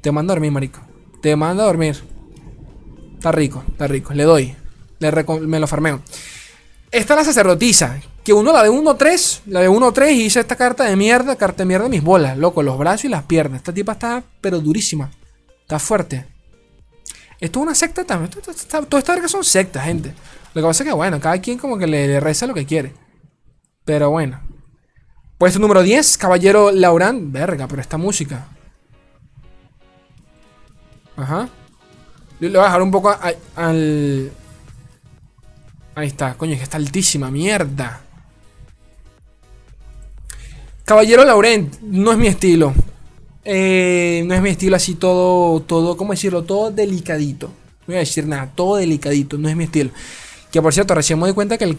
Te 0.00 0.12
mando 0.12 0.32
a 0.32 0.36
dormir, 0.36 0.52
marico. 0.52 0.80
Te 1.20 1.34
mando 1.36 1.62
a 1.62 1.66
dormir. 1.66 2.02
Está 3.14 3.32
rico, 3.32 3.64
está 3.68 3.86
rico. 3.86 4.14
Le 4.14 4.24
doy. 4.24 4.56
Le 5.00 5.12
me 5.40 5.60
lo 5.60 5.66
farmeo. 5.66 6.00
Esta 6.90 7.14
es 7.14 7.18
la 7.18 7.24
sacerdotisa. 7.24 8.00
Que 8.24 8.32
uno 8.32 8.52
la 8.52 8.62
ve 8.62 8.70
1-3. 8.70 9.40
La 9.46 9.60
ve 9.60 9.68
1-3 9.68 10.12
y 10.12 10.22
dice 10.24 10.40
esta 10.40 10.56
carta 10.56 10.84
de 10.84 10.96
mierda. 10.96 11.36
Carta 11.36 11.58
de 11.58 11.66
mierda 11.66 11.88
mis 11.88 12.02
bolas. 12.02 12.38
Loco, 12.38 12.62
los 12.62 12.78
brazos 12.78 13.06
y 13.06 13.08
las 13.08 13.24
piernas. 13.24 13.58
Esta 13.58 13.72
tipa 13.72 13.92
está, 13.92 14.22
pero 14.40 14.60
durísima. 14.60 15.10
Está 15.62 15.78
fuerte. 15.78 16.26
Esto 17.40 17.58
es 17.60 17.62
una 17.62 17.74
secta 17.74 18.04
también. 18.04 18.30
Todas 18.30 18.56
estas 18.60 19.06
vergas 19.06 19.30
son 19.30 19.44
sectas, 19.44 19.84
gente. 19.84 20.14
Lo 20.54 20.62
que 20.62 20.66
pasa 20.66 20.82
es 20.82 20.88
que, 20.88 20.94
bueno, 20.94 21.20
cada 21.20 21.40
quien 21.40 21.58
como 21.58 21.78
que 21.78 21.86
le, 21.86 22.20
reza 22.20 22.46
lo 22.46 22.54
que 22.54 22.66
quiere. 22.66 22.92
Pero 23.84 24.10
bueno. 24.10 24.40
Puesto 25.36 25.58
número 25.58 25.82
10, 25.82 26.18
Caballero 26.18 26.72
Laurent. 26.72 27.32
Verga, 27.32 27.68
pero 27.68 27.80
esta 27.80 27.96
música. 27.96 28.48
Ajá. 31.16 31.48
Le 32.40 32.48
voy 32.48 32.58
a 32.58 32.62
bajar 32.62 32.82
un 32.82 32.90
poco 32.90 33.14
al. 33.56 34.32
Ahí 35.94 36.06
está, 36.06 36.34
coño, 36.34 36.52
es 36.52 36.58
que 36.58 36.64
está 36.64 36.76
altísima, 36.76 37.30
mierda. 37.30 38.00
Caballero 40.84 41.24
Laurent, 41.24 41.80
no 41.82 42.12
es 42.12 42.18
mi 42.18 42.28
estilo. 42.28 42.72
Eh, 43.44 44.22
no 44.26 44.34
es 44.34 44.42
mi 44.42 44.50
estilo 44.50 44.76
así 44.76 44.94
todo, 44.94 45.60
todo, 45.60 45.96
¿cómo 45.96 46.12
decirlo? 46.12 46.44
Todo 46.44 46.70
delicadito. 46.70 47.48
No 47.48 47.86
voy 47.88 47.96
a 47.96 48.00
decir 48.00 48.26
nada, 48.26 48.50
todo 48.54 48.76
delicadito, 48.76 49.38
no 49.38 49.48
es 49.48 49.56
mi 49.56 49.64
estilo. 49.64 49.90
Que 50.50 50.62
por 50.62 50.72
cierto, 50.72 50.94
recién 50.94 51.18
me 51.18 51.26
doy 51.26 51.34
cuenta 51.34 51.58
que 51.58 51.64
el. 51.64 51.78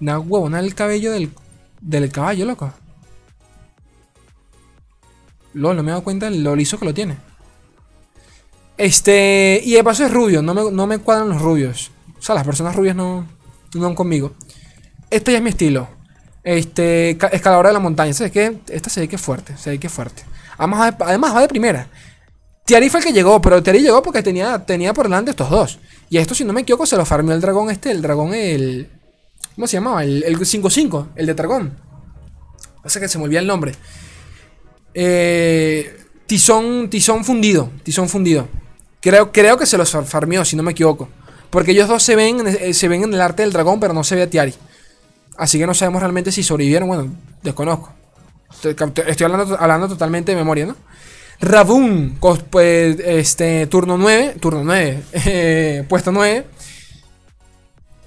Una 0.00 0.18
huevona 0.18 0.60
el 0.60 0.74
cabello 0.74 1.10
del, 1.10 1.32
del 1.80 2.10
caballo, 2.12 2.44
loco. 2.44 2.72
Lo, 5.54 5.74
no 5.74 5.82
me 5.82 5.88
he 5.88 5.92
dado 5.92 6.04
cuenta 6.04 6.30
lo 6.30 6.54
liso 6.54 6.78
que 6.78 6.84
lo 6.84 6.94
tiene. 6.94 7.16
Este. 8.76 9.60
Y 9.64 9.72
de 9.72 9.84
paso 9.84 10.04
es 10.04 10.12
rubio, 10.12 10.40
no 10.40 10.54
me, 10.54 10.70
no 10.70 10.86
me 10.86 10.98
cuadran 10.98 11.28
los 11.28 11.42
rubios. 11.42 11.90
O 12.18 12.22
sea, 12.22 12.34
las 12.34 12.44
personas 12.44 12.76
rubias 12.76 12.94
no, 12.94 13.26
no 13.74 13.80
van 13.80 13.94
conmigo. 13.94 14.32
Este 15.10 15.32
ya 15.32 15.38
es 15.38 15.44
mi 15.44 15.50
estilo. 15.50 15.88
Este. 16.44 17.10
Escaladora 17.10 17.70
de 17.70 17.74
la 17.74 17.80
montaña. 17.80 18.12
¿Sabes 18.12 18.32
qué? 18.32 18.58
Esta 18.68 18.88
se 18.88 19.00
ve 19.00 19.08
que 19.08 19.16
es 19.16 19.22
fuerte. 19.22 19.56
Se 19.56 19.70
ve 19.70 19.80
que 19.80 19.88
es 19.88 19.92
fuerte. 19.92 20.22
Además, 20.56 20.94
además 21.00 21.34
va 21.34 21.40
de 21.40 21.48
primera. 21.48 21.88
Tiari 22.68 22.90
fue 22.90 23.00
el 23.00 23.06
que 23.06 23.12
llegó, 23.14 23.40
pero 23.40 23.62
Tiari 23.62 23.80
llegó 23.80 24.02
porque 24.02 24.22
tenía, 24.22 24.58
tenía 24.58 24.92
por 24.92 25.06
delante 25.06 25.30
estos 25.30 25.48
dos. 25.48 25.78
Y 26.10 26.18
esto, 26.18 26.34
si 26.34 26.44
no 26.44 26.52
me 26.52 26.60
equivoco, 26.60 26.84
se 26.84 26.98
lo 26.98 27.06
farmeó 27.06 27.34
el 27.34 27.40
dragón 27.40 27.70
este, 27.70 27.90
el 27.90 28.02
dragón, 28.02 28.34
el. 28.34 28.90
¿Cómo 29.54 29.66
se 29.66 29.78
llamaba? 29.78 30.04
El 30.04 30.38
5-5, 30.38 31.08
el, 31.16 31.24
de 31.24 31.32
dragón. 31.32 31.78
Pasa 32.82 33.00
que 33.00 33.08
se 33.08 33.16
me 33.16 33.24
olvida 33.24 33.40
el 33.40 33.46
nombre. 33.46 33.72
Eh, 34.92 35.98
tizón, 36.26 36.90
tizón 36.90 37.24
fundido. 37.24 37.70
Tizón 37.84 38.06
fundido. 38.06 38.46
Creo, 39.00 39.32
creo 39.32 39.56
que 39.56 39.64
se 39.64 39.78
los 39.78 39.90
farmeó, 40.04 40.44
si 40.44 40.54
no 40.54 40.62
me 40.62 40.72
equivoco. 40.72 41.08
Porque 41.48 41.70
ellos 41.70 41.88
dos 41.88 42.02
se 42.02 42.16
ven, 42.16 42.46
eh, 42.46 42.74
se 42.74 42.86
ven 42.86 43.02
en 43.02 43.14
el 43.14 43.20
arte 43.22 43.44
del 43.44 43.52
dragón, 43.54 43.80
pero 43.80 43.94
no 43.94 44.04
se 44.04 44.14
ve 44.14 44.24
a 44.24 44.30
Tiari. 44.30 44.52
Así 45.38 45.58
que 45.58 45.66
no 45.66 45.72
sabemos 45.72 46.02
realmente 46.02 46.30
si 46.30 46.42
sobrevivieron. 46.42 46.86
Bueno, 46.86 47.14
desconozco. 47.42 47.94
Estoy 48.62 49.24
hablando, 49.24 49.56
hablando 49.58 49.88
totalmente 49.88 50.32
de 50.32 50.36
memoria, 50.36 50.66
¿no? 50.66 50.76
Rabun, 51.40 52.18
pues, 52.20 52.98
este, 53.00 53.66
turno 53.68 53.96
9, 53.96 54.36
turno 54.40 54.64
9, 54.64 55.02
eh, 55.12 55.84
puesto 55.88 56.10
9. 56.10 56.44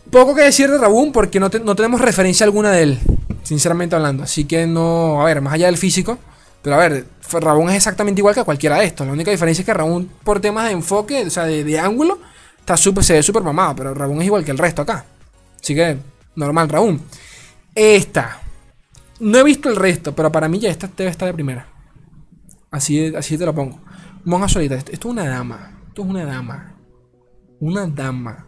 Poco 0.10 0.36
que 0.36 0.42
decir 0.42 0.70
de 0.70 0.78
Rabun 0.78 1.14
porque 1.14 1.40
no, 1.40 1.50
tenemos 1.50 2.02
referencia 2.02 2.46
alguna 2.46 2.72
de 2.72 2.84
él, 2.84 3.00
sinceramente 3.44 3.96
hablando. 3.96 4.24
Así 4.24 4.44
que 4.44 4.68
no, 4.68 5.22
a 5.22 5.26
ver, 5.26 5.40
más 5.40 5.54
allá 5.54 5.68
del 5.68 5.78
físico. 5.78 6.20
Pero 6.62 6.76
a 6.76 6.80
ver, 6.80 7.06
Rabun 7.32 7.70
es 7.70 7.78
exactamente 7.78 8.20
igual 8.20 8.36
que 8.36 8.44
cualquiera 8.44 8.78
de 8.78 8.86
estos. 8.86 9.08
La 9.08 9.14
única 9.14 9.32
diferencia 9.32 9.62
es 9.62 9.66
que 9.66 9.74
Rabun, 9.74 10.12
por 10.24 10.42
temas 10.42 10.66
de 10.66 10.72
enfoque, 10.72 11.26
o 11.26 11.30
sea, 11.30 11.46
de, 11.46 11.80
ángulo, 11.80 12.20
está 12.60 12.76
super, 12.76 13.04
se 13.04 13.14
ve 13.14 13.24
súper 13.24 13.42
mamado. 13.42 13.78
Pero 13.78 13.94
Rabun 13.94 14.20
es 14.20 14.26
igual 14.26 14.44
que 14.44 14.52
el 14.52 14.58
resto 14.58 14.82
acá. 14.82 15.06
Así 15.62 15.74
que, 15.74 15.98
normal, 16.36 16.68
Rabun. 16.68 17.02
Esta. 17.74 18.42
No 19.22 19.38
he 19.38 19.44
visto 19.44 19.70
el 19.70 19.78
resto, 19.78 20.14
pero 20.14 20.30
para 20.32 20.50
mí 20.50 20.60
ya 20.60 20.70
esta 20.70 20.90
debe 20.96 21.10
estar 21.10 21.28
de 21.28 21.34
primera. 21.34 21.71
Así, 22.72 23.14
así 23.16 23.38
te 23.38 23.46
lo 23.46 23.54
pongo. 23.54 23.80
Monja 24.24 24.48
solita. 24.48 24.76
Esto, 24.76 24.92
es 24.94 25.06
una 25.06 25.28
dama. 25.28 25.78
Esto 25.90 26.04
es 26.04 26.08
una 26.08 26.26
dama. 26.26 26.76
Una 27.60 27.86
dama. 27.86 28.48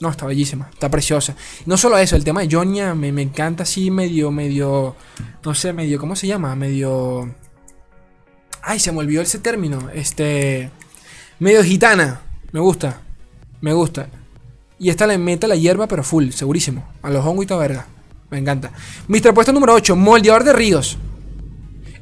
No, 0.00 0.08
está 0.08 0.26
bellísima. 0.26 0.68
Está 0.72 0.88
preciosa. 0.88 1.36
No 1.66 1.76
solo 1.76 1.98
eso, 1.98 2.16
el 2.16 2.24
tema 2.24 2.40
de 2.40 2.48
Jonia 2.50 2.94
me, 2.94 3.12
me 3.12 3.22
encanta 3.22 3.64
así 3.64 3.90
medio, 3.90 4.30
medio... 4.30 4.96
No 5.44 5.54
sé, 5.54 5.72
medio... 5.72 5.98
¿Cómo 5.98 6.16
se 6.16 6.26
llama? 6.26 6.54
Medio... 6.56 7.34
Ay, 8.62 8.78
se 8.78 8.92
me 8.92 8.98
olvidó 8.98 9.22
ese 9.22 9.38
término. 9.38 9.90
Este... 9.92 10.70
Medio 11.40 11.64
gitana. 11.64 12.20
Me 12.52 12.60
gusta. 12.60 13.00
Me 13.60 13.72
gusta. 13.72 14.08
Y 14.78 14.90
esta 14.90 15.06
le 15.06 15.18
mete 15.18 15.48
la 15.48 15.56
hierba, 15.56 15.86
pero 15.88 16.02
full, 16.02 16.30
segurísimo. 16.30 16.84
A 17.02 17.10
los 17.10 17.24
hongos 17.24 17.44
y 17.44 17.48
toda 17.48 17.60
verga. 17.60 17.86
Me 18.30 18.38
encanta. 18.38 18.72
Mister 19.08 19.34
puesto 19.34 19.52
número 19.52 19.74
8. 19.74 19.94
Moldeador 19.94 20.44
de 20.44 20.52
ríos. 20.52 20.98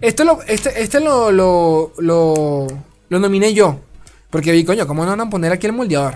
Esto 0.00 0.24
lo, 0.24 0.42
este, 0.42 0.82
este 0.82 1.00
lo, 1.00 1.30
lo, 1.30 1.92
lo, 1.98 2.66
lo 3.08 3.18
nominé 3.18 3.52
yo. 3.52 3.80
Porque 4.30 4.52
vi, 4.52 4.64
coño, 4.64 4.86
¿cómo 4.86 5.04
no 5.04 5.10
van 5.10 5.20
a 5.20 5.30
poner 5.30 5.52
aquí 5.52 5.66
el 5.66 5.72
moldeador? 5.72 6.14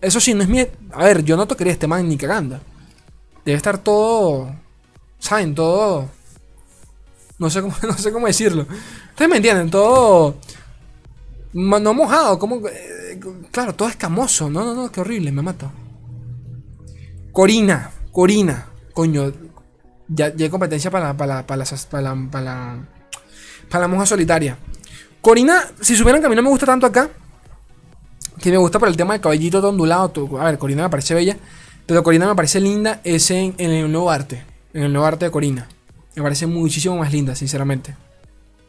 Eso 0.00 0.20
sí, 0.20 0.34
no 0.34 0.42
es 0.42 0.48
mi. 0.48 0.60
A 0.92 1.04
ver, 1.04 1.24
yo 1.24 1.36
no 1.36 1.46
tocaría 1.46 1.72
este 1.72 1.86
man 1.86 2.08
ni 2.08 2.16
cagando. 2.16 2.58
Debe 3.44 3.56
estar 3.56 3.78
todo. 3.78 4.54
¿Saben? 5.18 5.54
Todo. 5.54 6.08
No 7.38 7.50
sé 7.50 7.60
cómo, 7.60 7.74
no 7.82 7.98
sé 7.98 8.12
cómo 8.12 8.26
decirlo. 8.26 8.66
Ustedes 9.10 9.30
me 9.30 9.36
entienden, 9.36 9.70
todo. 9.70 10.36
No 11.52 11.94
mojado, 11.94 12.38
como. 12.38 12.66
Eh, 12.66 13.20
claro, 13.50 13.74
todo 13.74 13.88
escamoso. 13.88 14.48
No, 14.48 14.64
no, 14.64 14.74
no, 14.74 14.90
qué 14.90 15.00
horrible, 15.00 15.30
me 15.32 15.42
mato. 15.42 15.70
Corina, 17.32 17.90
Corina. 18.10 18.68
Coño, 18.92 19.32
ya, 20.14 20.34
ya 20.34 20.44
hay 20.44 20.50
competencia 20.50 20.90
para, 20.90 21.16
para, 21.16 21.46
para, 21.46 21.64
para, 21.90 22.16
para, 22.30 22.76
para 23.68 23.80
la 23.80 23.88
monja 23.88 24.06
solitaria. 24.06 24.56
Corina, 25.20 25.62
si 25.80 25.96
supieran 25.96 26.20
que 26.20 26.26
a 26.26 26.30
mí 26.30 26.36
no 26.36 26.42
me 26.42 26.48
gusta 26.48 26.66
tanto 26.66 26.86
acá, 26.86 27.08
que 28.40 28.50
me 28.50 28.56
gusta 28.56 28.78
por 28.78 28.88
el 28.88 28.96
tema 28.96 29.14
del 29.14 29.20
cabellito 29.20 29.60
todo 29.60 29.70
ondulado. 29.70 30.12
A 30.40 30.44
ver, 30.44 30.58
Corina 30.58 30.82
me 30.82 30.90
parece 30.90 31.14
bella, 31.14 31.36
pero 31.86 32.02
Corina 32.02 32.26
me 32.26 32.34
parece 32.34 32.60
linda 32.60 33.00
es 33.04 33.30
en, 33.30 33.54
el 33.58 33.90
nuevo 33.90 34.10
arte. 34.10 34.44
En 34.74 34.82
el 34.82 34.92
nuevo 34.92 35.06
arte 35.06 35.26
de 35.26 35.30
Corina. 35.30 35.68
Me 36.16 36.22
parece 36.22 36.46
muchísimo 36.46 36.96
más 36.96 37.12
linda, 37.12 37.34
sinceramente. 37.34 37.96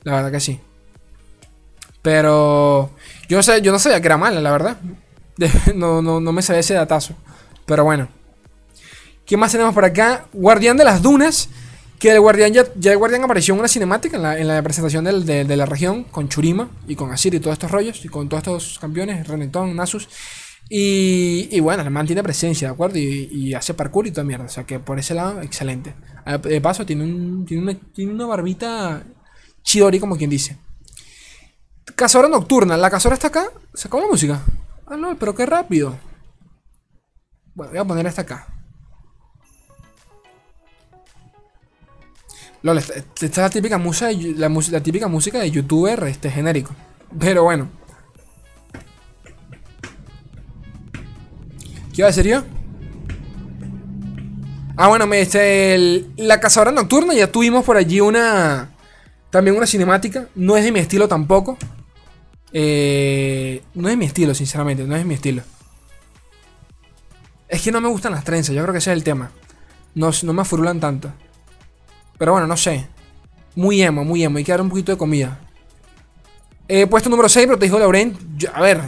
La 0.04 0.14
verdad 0.14 0.32
que 0.32 0.40
sí. 0.40 0.60
Pero 2.02 2.92
yo 3.28 3.38
no, 3.38 3.44
sé, 3.44 3.62
yo 3.62 3.72
no 3.72 3.80
sabía 3.80 4.00
que 4.00 4.08
era 4.08 4.18
mala, 4.18 4.40
la 4.40 4.52
verdad. 4.52 4.78
No, 5.74 6.04
no, 6.04 6.20
no 6.20 6.32
me 6.32 6.44
sabía 6.44 6.60
ese 6.60 6.76
datazo. 6.76 7.16
Pero 7.66 7.84
bueno. 7.84 8.08
¿Qué 9.25 9.38
más 9.38 9.51
tenemos 9.51 9.74
por 9.74 9.86
acá? 9.86 10.27
Guardián 10.34 10.77
de 10.77 10.84
las 10.84 11.01
Dunas. 11.01 11.50
Que 12.00 12.12
el 12.12 12.20
Guardián 12.20 12.51
ya, 12.51 12.65
el 12.92 12.98
Guardián 12.98 13.24
apareció 13.24 13.53
en 13.53 13.62
una 13.62 13.70
cinemática 13.70 14.18
en 14.38 14.48
la, 14.48 14.62
presentación 14.62 15.06
de, 15.06 15.56
la 15.56 15.65
región. 15.65 16.03
Con 16.03 16.27
Churima 16.27 16.70
y 16.88 16.96
con 16.96 17.12
Asir 17.12 17.34
y 17.34 17.39
todos 17.39 17.53
estos 17.53 17.72
rollos. 17.72 18.03
Y 18.03 18.10
con 18.10 18.27
todos 18.27 18.44
estos 18.44 18.80
campeones. 18.80 19.25
Renekton, 19.27 19.75
Nasus. 19.75 20.10
Y, 20.70 21.60
bueno, 21.60 21.84
el 21.84 21.92
man 21.92 22.08
tiene 22.08 22.24
presencia, 22.24 22.70
¿de 22.70 22.74
acuerdo? 22.74 22.98
Y, 22.98 23.53
hace 23.53 23.74
parkour 23.74 24.08
y 24.08 24.12
toda 24.12 24.25
mierda. 24.25 24.46
O 24.46 24.50
sea 24.50 24.65
que 24.65 24.80
por 24.80 25.00
ese 25.00 25.13
lado, 25.13 25.42
excelente. 25.42 25.96
De 26.42 26.62
paso, 26.62 26.86
tiene 26.86 27.06
una 27.06 28.25
barbita 28.25 29.03
chidori, 29.62 30.00
como 30.00 30.18
quien 30.18 30.30
dice. 30.30 30.58
Cazadora 31.96 32.27
nocturna. 32.27 32.75
La 32.75 32.89
cazadora 32.89 33.15
está 33.15 33.27
acá. 33.27 33.50
¿Se 33.74 33.88
acabó 33.88 34.03
la 34.03 34.10
música? 34.10 34.42
Ah, 34.88 34.98
no, 34.98 35.18
pero 35.18 35.34
qué 35.36 35.46
rápido. 35.46 35.98
Bueno, 37.56 37.72
voy 37.72 37.80
a 37.80 37.86
poner 37.86 38.08
esta 38.08 38.24
acá. 38.24 38.52
Esta, 42.72 42.93
es 43.25 43.38
la 43.38 43.50
típica, 43.50 43.77
música 43.77 44.08
de, 44.08 44.36
la, 44.38 44.82
típica 44.82 45.08
música 45.08 45.39
de 45.39 45.51
youtuber 45.51 46.01
este, 46.05 46.32
genérico. 46.32 46.74
Pero 47.20 47.43
bueno. 47.43 47.70
¿Qué 51.93 52.01
iba 52.01 52.08
a 52.08 52.12
decir 52.12 52.25
yo? 52.25 52.43
Ah, 54.77 54.88
bueno, 54.88 55.05
me 55.05 55.17
dice 55.20 56.05
la 56.17 56.39
cazadora 56.39 56.72
nocturna. 56.72 57.13
Ya 57.13 57.32
tuvimos 57.32 57.65
por 57.65 57.77
allí 57.77 58.00
una. 58.00 58.72
También 59.29 59.58
una 59.58 59.67
cinemática. 59.67 60.29
No 60.34 60.55
es 60.55 60.63
de 60.63 60.72
mi 60.72 60.79
estilo 60.79 61.08
tampoco. 61.08 61.58
Eh, 62.53 63.62
no 63.74 63.89
es 63.89 63.98
mi 63.98 64.05
estilo, 64.05 64.34
sinceramente. 64.34 64.84
No 64.86 64.96
es 64.96 65.05
mi 65.05 65.15
estilo. 65.15 65.43
Es 67.50 67.62
que 67.62 67.72
no 67.72 67.82
me 67.82 67.89
gustan 67.89 68.13
las 68.13 68.24
trenzas. 68.24 68.55
Yo 68.55 68.62
creo 68.63 68.72
que 68.72 68.79
ese 68.79 68.91
es 68.91 68.98
el 68.98 69.03
tema. 69.03 69.32
No, 69.96 70.12
no 70.24 70.34
me 70.34 70.41
afurulan 70.41 70.79
tanto. 70.79 71.12
Pero 72.24 72.32
bueno, 72.32 72.48
no 72.48 72.56
sé. 72.56 72.88
Muy 73.53 73.82
emo, 73.82 74.06
muy 74.06 74.24
emo. 74.24 74.38
Hay 74.38 74.46
que 74.46 74.53
dar 74.53 74.62
un 74.62 74.70
poquito 74.70 74.94
de 74.94 74.98
comida. 74.98 75.42
Eh, 76.70 76.88
puesto 76.88 77.10
número 77.10 77.27
6, 77.27 77.48
pero 77.48 77.60
te 77.60 77.65
dijo 77.65 77.77
Laurent. 77.77 78.18
a 78.53 78.62
ver, 78.62 78.80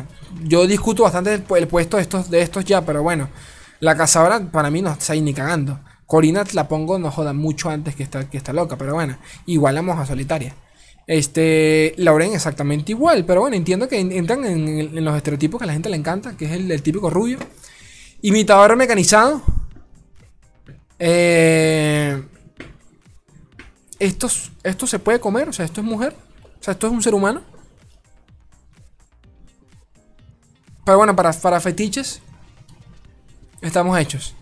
yo 0.45 0.65
discuto 0.65 1.03
bastante 1.03 1.33
el, 1.33 1.67
puesto 1.67 1.97
de 1.97 2.03
estos, 2.03 2.29
de 2.29 2.41
estos 2.41 2.63
ya, 2.63 2.85
pero 2.85 3.03
bueno. 3.03 3.27
La 3.81 3.97
cazadora 3.97 4.39
para 4.39 4.71
mí 4.71 4.81
no 4.81 4.89
está 4.89 5.11
ahí 5.11 5.19
ni 5.19 5.33
cagando. 5.33 5.81
Corina 6.05 6.45
la 6.53 6.69
pongo, 6.69 6.97
no 6.97 7.11
joda, 7.11 7.33
mucho 7.33 7.69
antes 7.69 7.93
que 7.93 8.03
está, 8.03 8.29
que 8.29 8.37
está 8.37 8.53
loca, 8.53 8.77
pero 8.77 8.93
bueno. 8.93 9.17
Igual 9.47 9.75
la 9.75 9.81
moja 9.81 10.05
solitaria. 10.05 10.55
Este, 11.05 11.93
Lauren 11.97 12.31
exactamente 12.31 12.93
igual, 12.93 13.25
pero 13.25 13.41
bueno, 13.41 13.57
entiendo 13.57 13.89
que 13.89 13.99
entran 13.99 14.45
en, 14.45 15.03
los 15.03 15.17
estereotipos 15.17 15.59
que 15.59 15.65
a 15.65 15.67
la 15.67 15.73
gente 15.73 15.89
le 15.89 15.97
encanta, 15.97 16.37
que 16.37 16.45
es 16.45 16.51
el, 16.53 16.71
el 16.71 16.81
típico 16.81 17.09
rubio. 17.09 17.39
Imitador 18.21 18.77
mecanizado. 18.77 19.41
Eh, 20.99 22.23
esto, 23.99 24.29
esto 24.63 24.87
se 24.87 24.99
puede 24.99 25.19
comer, 25.19 25.49
o 25.49 25.53
sea, 25.53 25.65
esto 25.65 25.81
es 25.81 25.87
mujer. 25.87 26.15
O 26.59 26.63
sea, 26.63 26.73
esto 26.73 26.87
es 26.87 26.93
un 26.93 27.03
ser 27.03 27.13
humano. 27.13 27.41
Pero 30.83 30.97
bueno, 30.97 31.15
para, 31.15 31.31
para 31.33 31.59
fetiches. 31.59 32.21
Estamos 33.61 33.97
hechos. 33.97 34.35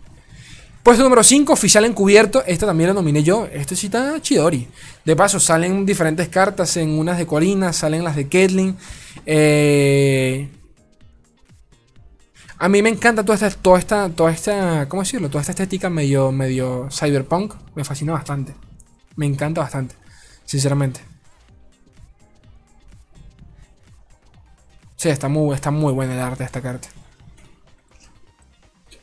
Puesto 0.83 1.01
número 1.03 1.23
5, 1.23 1.53
oficial 1.53 1.85
encubierto. 1.85 2.43
Este 2.45 2.65
también 2.65 2.89
lo 2.89 2.95
nominé 2.95 3.23
yo. 3.23 3.47
Este 3.51 3.75
sí 3.75 3.87
está 3.87 4.21
chidori. 4.21 4.67
De 5.05 5.15
paso, 5.15 5.39
salen 5.39 5.85
diferentes 5.85 6.27
cartas. 6.27 6.75
En 6.75 6.99
unas 6.99 7.17
de 7.17 7.25
Corina, 7.25 7.71
salen 7.71 8.03
las 8.03 8.17
de 8.17 8.27
Ketlin. 8.27 8.75
Eh, 9.25 10.49
a 12.57 12.67
mí 12.67 12.81
me 12.81 12.89
encanta 12.89 13.23
toda 13.23 13.35
esta, 13.35 13.49
toda 13.49 13.79
esta, 13.79 14.09
toda 14.09 14.31
esta, 14.31 14.89
¿cómo 14.89 15.03
decirlo? 15.03 15.29
Toda 15.29 15.41
esta 15.41 15.53
estética 15.53 15.89
medio, 15.89 16.33
medio 16.33 16.89
cyberpunk. 16.91 17.53
Me 17.75 17.85
fascina 17.85 18.11
bastante. 18.11 18.53
Me 19.15 19.25
encanta 19.25 19.61
bastante. 19.61 19.95
Sinceramente. 20.45 21.01
Sí, 24.95 25.09
está 25.09 25.27
muy, 25.27 25.53
está 25.53 25.69
muy 25.69 25.93
buena 25.93 26.13
el 26.13 26.19
arte 26.19 26.39
de 26.39 26.45
esta 26.45 26.61
carta. 26.61 26.87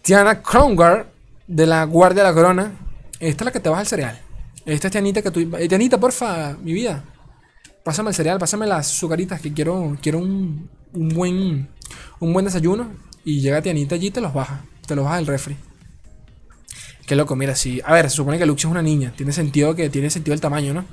Tiana 0.03 0.41
Krongar 0.43 1.13
de 1.47 1.67
la 1.67 1.85
Guardia 1.85 2.23
de 2.23 2.29
la 2.31 2.35
Corona. 2.35 2.73
Esta 3.19 3.45
es 3.45 3.47
la 3.47 3.53
que 3.53 3.61
te 3.61 3.69
baja 3.69 3.83
el 3.83 3.87
cereal. 3.87 4.21
Esta 4.65 4.89
es 4.89 4.93
Tianita 4.93 5.21
que 5.23 5.31
tú. 5.31 5.41
Eh, 5.57 5.69
Tianita, 5.69 5.99
porfa, 6.01 6.57
mi 6.63 6.73
vida. 6.73 7.05
Pásame 7.85 8.11
el 8.11 8.15
cereal, 8.15 8.39
pásame 8.39 8.67
las 8.67 8.89
azucaritas 8.91 9.41
que 9.41 9.53
quiero. 9.53 9.97
Quiero 10.01 10.19
un, 10.19 10.71
un 10.95 11.09
buen. 11.11 11.69
Un 12.19 12.33
buen 12.33 12.45
desayuno. 12.45 12.91
Y 13.25 13.41
llega 13.41 13.61
Tianita 13.61 13.95
allí 13.95 14.07
y 14.07 14.11
te 14.11 14.21
los 14.21 14.33
baja. 14.33 14.65
Te 14.87 14.97
los 14.97 15.05
baja 15.05 15.19
el 15.19 15.27
refri. 15.27 15.57
Qué 17.07 17.17
loco, 17.17 17.37
mira, 17.37 17.55
si. 17.55 17.81
A 17.85 17.93
ver, 17.93 18.09
se 18.11 18.17
supone 18.17 18.39
que 18.39 18.47
Lux 18.47 18.65
es 18.65 18.71
una 18.71 18.83
niña. 18.83 19.13
Tiene 19.17 19.33
sentido 19.33 19.75
que 19.75 19.91
tiene 19.91 20.11
sentido 20.11 20.35
el 20.35 20.41
tamaño, 20.41 20.75
¿no? 20.75 20.85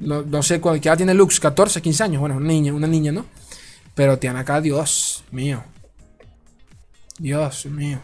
No, 0.00 0.42
sé 0.42 0.60
cuál, 0.60 0.78
edad 0.78 0.96
tiene 0.96 1.14
Lux, 1.14 1.38
14, 1.38 1.80
15 1.80 2.02
años. 2.02 2.20
Bueno, 2.20 2.36
una 2.36 2.48
niña, 2.48 2.72
una 2.72 2.88
niña, 2.88 3.12
¿no? 3.12 3.26
Pero 3.94 4.18
Tiana 4.18 4.40
acá, 4.40 4.60
Dios 4.60 5.22
mío. 5.30 5.62
Dios 7.18 7.66
mío. 7.66 8.00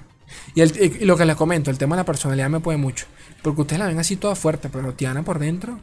Y, 0.54 1.04
lo 1.04 1.16
que 1.16 1.24
les 1.24 1.36
comento, 1.36 1.70
el 1.70 1.78
tema 1.78 1.96
de 1.96 2.02
la 2.02 2.06
personalidad 2.06 2.48
me 2.50 2.60
puede 2.60 2.78
mucho. 2.78 3.06
Porque 3.42 3.62
ustedes 3.62 3.80
la 3.80 3.86
ven 3.86 3.98
así 3.98 4.16
toda 4.16 4.34
fuerte, 4.34 4.68
pero 4.68 4.92
Tiana 4.94 5.22
por 5.22 5.38
dentro. 5.38 5.80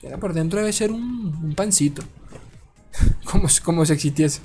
Tiana 0.00 0.16
por 0.16 0.32
dentro 0.32 0.58
debe 0.58 0.72
ser 0.72 0.90
un, 0.90 1.54
pancito. 1.54 2.02
como, 3.24 3.48
como 3.62 3.86
si 3.86 3.92
existiese. 3.92 4.40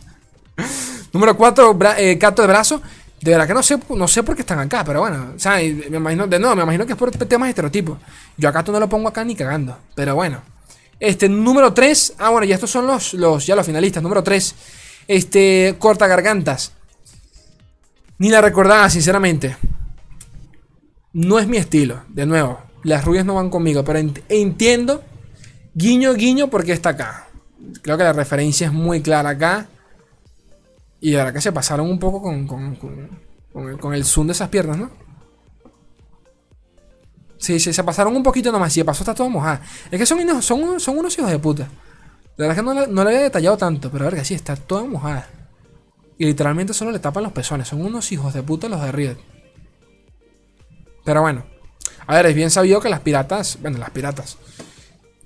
Número 1.14 1.38
4, 1.38 1.78
eh, 1.98 2.18
Cato 2.18 2.42
de 2.42 2.48
brazo. 2.48 2.82
De 3.24 3.32
verdad 3.32 3.48
que 3.48 3.53
no 3.53 3.63
sé, 3.63 3.80
no 3.89 4.06
sé 4.06 4.22
por 4.22 4.36
qué 4.36 4.42
están 4.42 4.60
acá, 4.60 4.84
pero 4.84 5.00
bueno, 5.00 5.32
o 5.38 5.39
sea, 5.39 5.53
me 5.53 5.96
imagino, 5.96 6.27
de 6.27 6.39
nuevo, 6.39 6.58
me 6.58 6.63
imagino 6.63 6.86
que 6.86 6.92
es 6.92 6.98
por 6.98 7.10
temas 7.10 7.48
de 7.48 7.51
estereotipos. 7.51 7.98
Yo 8.36 8.50
acá 8.50 8.65
no 8.68 8.82
lo 8.82 8.89
pongo 8.89 9.08
acá 9.08 9.24
ni 9.24 9.34
cagando, 9.34 9.77
pero 9.96 10.13
bueno. 10.15 10.42
Este, 11.00 11.30
número 11.30 11.74
3, 11.74 12.15
ah, 12.18 12.32
bueno, 12.32 12.46
ya 12.46 12.56
estos 12.56 12.70
son 12.70 12.86
los, 12.86 13.13
los, 13.13 13.46
ya 13.46 13.56
los 13.56 13.65
finalistas. 13.65 14.03
Número 14.03 14.24
3, 14.24 14.56
este, 15.08 15.75
corta 15.80 16.06
gargantas. 16.06 16.74
Ni 18.18 18.30
la 18.30 18.42
recordaba, 18.42 18.89
sinceramente. 18.89 19.56
No 21.13 21.39
es 21.39 21.48
mi 21.48 21.56
estilo, 21.56 22.01
de 22.10 22.25
nuevo. 22.25 22.60
Las 22.84 23.06
rubias 23.06 23.25
no 23.25 23.36
van 23.36 23.50
conmigo, 23.50 23.86
pero 23.86 24.00
entiendo, 24.27 25.01
guiño, 25.74 26.13
guiño, 26.13 26.50
porque 26.50 26.74
está 26.74 26.89
acá. 26.89 27.30
Creo 27.82 27.98
que 27.98 28.03
la 28.03 28.12
referencia 28.12 28.68
es 28.68 28.74
muy 28.74 29.01
clara 29.01 29.30
acá. 29.30 29.68
Y 31.04 31.14
verdad 31.14 31.34
que 31.34 31.42
se 31.42 31.52
pasaron 31.52 31.90
un 31.90 32.00
poco 32.00 32.22
con, 32.22 32.48
con, 32.48 33.94
el, 33.94 34.06
zoom 34.06 34.28
de 34.28 34.32
esas 34.32 34.48
piernas, 34.48 34.78
¿no? 34.78 34.90
Sí, 37.38 37.60
sí, 37.60 37.74
se 37.74 37.84
pasaron 37.84 38.16
un 38.16 38.24
poquito 38.24 38.54
nomás. 38.54 38.78
Y 38.78 38.80
de 38.80 38.86
paso 38.86 39.04
está 39.04 39.14
todo 39.14 39.30
mojado. 39.30 39.60
Es 39.92 40.00
que 40.00 40.06
son, 40.06 40.42
son, 40.42 40.80
son 40.80 40.98
unos 40.98 41.18
hijos 41.18 41.30
de 41.30 41.40
puta. 41.40 41.64
De 42.38 42.48
verdad 42.48 42.56
que 42.56 42.62
no, 42.62 42.88
no 42.88 43.04
le 43.04 43.10
había 43.10 43.24
detallado 43.24 43.58
tanto, 43.58 43.92
pero 43.92 44.06
a 44.06 44.10
ver 44.10 44.20
que 44.20 44.24
sí, 44.24 44.34
está 44.34 44.56
toda 44.56 44.86
mojada. 44.86 45.28
Y 46.18 46.24
literalmente 46.24 46.74
solo 46.74 46.92
le 46.92 47.00
tapan 47.00 47.24
los 47.24 47.34
pezones. 47.34 47.68
Son 47.68 47.82
unos 47.82 48.10
hijos 48.14 48.34
de 48.34 48.42
puta 48.42 48.70
los 48.70 48.82
de 48.82 48.94
Riot. 48.94 49.18
Pero 51.04 51.20
bueno. 51.20 51.44
A 52.08 52.16
ver, 52.16 52.28
es 52.28 52.36
bien 52.36 52.50
sabido 52.50 52.80
que 52.80 52.88
las 52.88 53.02
piratas. 53.02 53.58
Bueno, 53.62 53.78
las 53.78 53.89
piratas. 53.89 54.38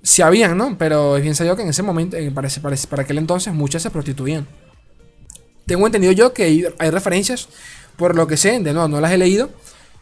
Sí 0.01 0.23
habían, 0.23 0.57
¿no? 0.57 0.75
Pero 0.75 1.17
es 1.17 1.21
bien 1.21 1.35
sabido 1.35 1.55
que 1.55 1.61
en 1.61 1.69
ese 1.69 1.83
momento, 1.83 2.17
parece, 2.33 2.61
parece, 2.61 2.87
para 2.87 3.03
aquel 3.03 3.19
entonces, 3.19 3.53
muchas 3.53 3.83
se 3.83 3.91
prostituían. 3.91 4.47
Tengo 5.67 5.85
entendido 5.85 6.13
yo 6.13 6.33
que 6.33 6.43
hay, 6.43 6.89
referencias, 6.89 7.47
por 7.95 8.15
lo 8.15 8.25
que 8.25 8.37
sé, 8.37 8.59
de 8.59 8.73
nuevo, 8.73 8.87
no 8.87 8.99
las 8.99 9.11
he 9.11 9.17
leído, 9.17 9.51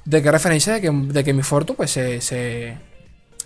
de 0.05 0.23
que 0.23 0.31
referencias 0.31 0.79
de 0.79 0.81
que, 0.81 0.91
de 0.91 1.23
que 1.25 1.33
mi 1.33 1.43
Forto, 1.43 1.73
pues 1.73 1.91
se, 1.91 2.21
se, 2.21 2.77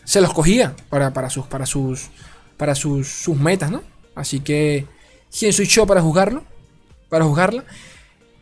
se 0.03 0.21
los 0.21 0.33
cogía 0.33 0.75
para, 0.89 1.11
para, 1.13 1.31
sus, 1.31 1.47
para, 1.47 1.65
sus, 1.65 2.09
para 2.57 2.75
sus, 2.75 3.07
sus 3.07 3.35
metas, 3.35 3.71
¿no? 3.71 3.81
Así 4.13 4.41
que, 4.41 4.85
¿quién 5.31 5.51
soy 5.51 5.65
yo 5.65 5.87
para 5.87 6.01
juzgarlo? 6.01 6.43
para 7.09 7.25
juzgarla. 7.25 7.65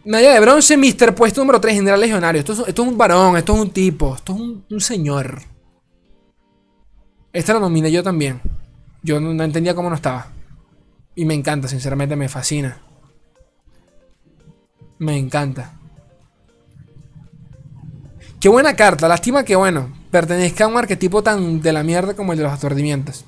Medalla 0.03 0.33
de 0.33 0.39
bronce, 0.39 0.77
Mister 0.77 1.15
puesto 1.15 1.41
número 1.41 1.59
3, 1.59 1.75
General 1.75 1.99
Legionario. 1.99 2.39
Esto 2.39 2.65
es, 2.67 2.79
un 2.79 2.97
varón, 2.97 3.37
esto 3.37 3.55
es 3.55 3.59
un 3.59 3.71
tipo, 3.71 4.15
esto 4.15 4.33
es 4.33 4.39
un, 4.69 4.81
señor. 4.81 5.41
Esta 7.33 7.53
la 7.53 7.59
nominé 7.59 7.91
yo 7.91 8.03
también. 8.03 8.41
Yo 9.01 9.19
no, 9.19 9.43
entendía 9.43 9.75
cómo 9.75 9.89
no 9.89 9.95
estaba. 9.95 10.27
Y 11.15 11.25
me 11.25 11.33
encanta, 11.33 11.67
sinceramente, 11.67 12.15
me 12.15 12.29
fascina. 12.29 12.81
Me 14.99 15.17
encanta. 15.17 15.73
Qué 18.39 18.49
buena 18.49 18.75
carta. 18.75 19.07
Lástima 19.07 19.43
que, 19.43 19.55
bueno, 19.55 19.93
pertenezca 20.11 20.65
a 20.65 20.67
un 20.67 20.77
arquetipo 20.77 21.23
tan 21.23 21.61
de 21.61 21.73
la 21.73 21.83
mierda 21.83 22.15
como 22.15 22.33
el 22.33 22.37
de 22.37 22.43
los 22.43 22.53
aturdimientos. 22.53 23.25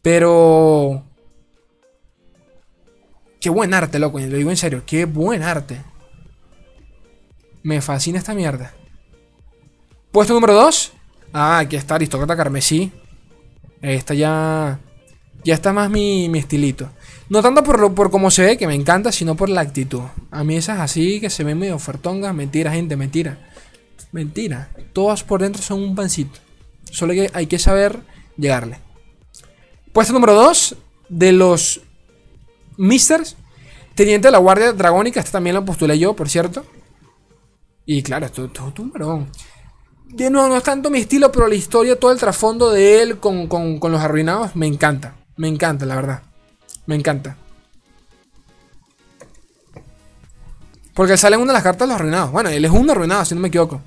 Pero 0.00 1.04
Qué 3.42 3.50
buen 3.50 3.74
arte, 3.74 3.98
loco. 3.98 4.20
Lo 4.20 4.36
digo 4.36 4.50
en 4.50 4.56
serio. 4.56 4.84
Qué 4.86 5.04
buen 5.04 5.42
arte. 5.42 5.82
Me 7.64 7.80
fascina 7.80 8.18
esta 8.18 8.34
mierda. 8.34 8.72
Puesto 10.12 10.32
número 10.32 10.54
2. 10.54 10.92
Ah, 11.32 11.58
aquí 11.58 11.74
está 11.74 11.96
Aristócrata 11.96 12.36
Carmesí. 12.36 12.92
Esta 13.80 14.14
ya. 14.14 14.78
Ya 15.42 15.54
está 15.54 15.72
más 15.72 15.90
mi, 15.90 16.28
mi 16.28 16.38
estilito. 16.38 16.88
No 17.32 17.40
tanto 17.40 17.64
por, 17.64 17.80
lo, 17.80 17.94
por 17.94 18.10
cómo 18.10 18.30
se 18.30 18.44
ve, 18.44 18.58
que 18.58 18.66
me 18.66 18.74
encanta, 18.74 19.10
sino 19.10 19.36
por 19.36 19.48
la 19.48 19.62
actitud. 19.62 20.02
A 20.30 20.44
mí 20.44 20.54
esas 20.54 20.80
así 20.80 21.18
que 21.18 21.30
se 21.30 21.44
ven 21.44 21.58
medio 21.58 21.74
ofertongas. 21.74 22.34
Mentira, 22.34 22.70
gente, 22.72 22.94
mentira. 22.94 23.38
Mentira. 24.12 24.68
Todas 24.92 25.24
por 25.24 25.40
dentro 25.40 25.62
son 25.62 25.82
un 25.82 25.94
pancito. 25.94 26.40
Solo 26.90 27.14
que 27.14 27.30
hay 27.32 27.46
que 27.46 27.58
saber 27.58 28.00
llegarle. 28.36 28.80
Puesto 29.94 30.12
número 30.12 30.34
2. 30.34 30.76
De 31.08 31.32
los 31.32 31.80
Misters, 32.76 33.36
teniente 33.94 34.28
de 34.28 34.32
la 34.32 34.38
Guardia 34.38 34.74
Dragónica, 34.74 35.20
este 35.20 35.32
también 35.32 35.56
lo 35.56 35.64
postulé 35.64 35.98
yo, 35.98 36.14
por 36.14 36.28
cierto. 36.28 36.66
Y 37.86 38.02
claro, 38.02 38.26
esto 38.26 38.44
es 38.44 38.78
un 38.78 38.92
varón. 38.92 39.30
De 40.06 40.28
no, 40.28 40.48
no 40.48 40.58
es 40.58 40.64
tanto 40.64 40.90
mi 40.90 40.98
estilo, 40.98 41.32
pero 41.32 41.48
la 41.48 41.54
historia, 41.54 41.98
todo 41.98 42.12
el 42.12 42.18
trasfondo 42.18 42.70
de 42.70 43.00
él 43.00 43.20
con, 43.20 43.48
los 43.48 44.00
arruinados, 44.02 44.54
me 44.54 44.66
encanta. 44.66 45.16
Me 45.38 45.48
encanta, 45.48 45.86
la 45.86 45.96
verdad. 45.96 46.31
Me 46.86 46.94
encanta. 46.94 47.36
Porque 50.94 51.16
sale 51.16 51.36
en 51.36 51.42
una 51.42 51.52
de 51.52 51.56
las 51.56 51.62
cartas 51.62 51.86
de 51.86 51.92
los 51.92 51.94
arruinados. 51.96 52.30
Bueno, 52.30 52.50
él 52.50 52.64
es 52.64 52.70
un 52.70 52.90
arruinado, 52.90 53.24
si 53.24 53.34
no 53.34 53.40
me 53.40 53.48
equivoco. 53.48 53.80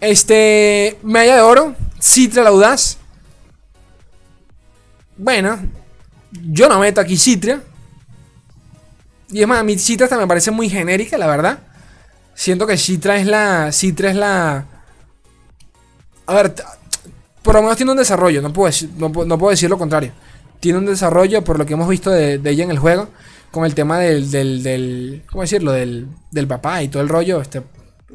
Este. 0.00 0.98
Medalla 1.02 1.36
de 1.36 1.42
oro. 1.42 1.74
Citra 2.00 2.42
la 2.42 2.50
audaz. 2.50 2.98
Bueno, 5.16 5.58
yo 6.30 6.68
no 6.68 6.78
meto 6.78 7.00
aquí 7.00 7.16
Citria. 7.16 7.62
Y 9.30 9.42
es 9.42 9.48
más, 9.48 9.62
mi 9.64 9.78
Citra 9.78 10.04
hasta 10.04 10.16
me 10.16 10.26
parece 10.26 10.50
muy 10.50 10.70
genérica, 10.70 11.18
la 11.18 11.26
verdad. 11.26 11.58
Siento 12.34 12.66
que 12.66 12.78
Citra 12.78 13.16
es 13.16 13.26
la. 13.26 13.72
Citra 13.72 14.10
es 14.10 14.16
la. 14.16 14.64
A 16.26 16.34
ver, 16.34 16.54
por 17.42 17.54
lo 17.54 17.62
menos 17.62 17.76
tiene 17.76 17.92
un 17.92 17.98
desarrollo, 17.98 18.42
no 18.42 18.52
puedo, 18.52 18.66
decir, 18.66 18.90
no, 18.96 19.10
puedo 19.12 19.50
decir 19.50 19.70
lo 19.70 19.78
contrario. 19.78 20.12
Tiene 20.60 20.78
un 20.78 20.86
desarrollo 20.86 21.44
por 21.44 21.58
lo 21.58 21.66
que 21.66 21.74
hemos 21.74 21.88
visto 21.88 22.10
de, 22.10 22.40
ella 22.44 22.64
en 22.64 22.70
el 22.70 22.78
juego, 22.78 23.08
con 23.50 23.64
el 23.64 23.74
tema 23.74 23.98
del, 23.98 24.30
del, 24.30 25.22
¿cómo 25.30 25.42
decirlo? 25.42 25.72
Del, 25.72 26.08
del 26.30 26.46
papá 26.46 26.82
y 26.82 26.88
todo 26.88 27.02
el 27.02 27.08
rollo. 27.08 27.40
Este, 27.40 27.62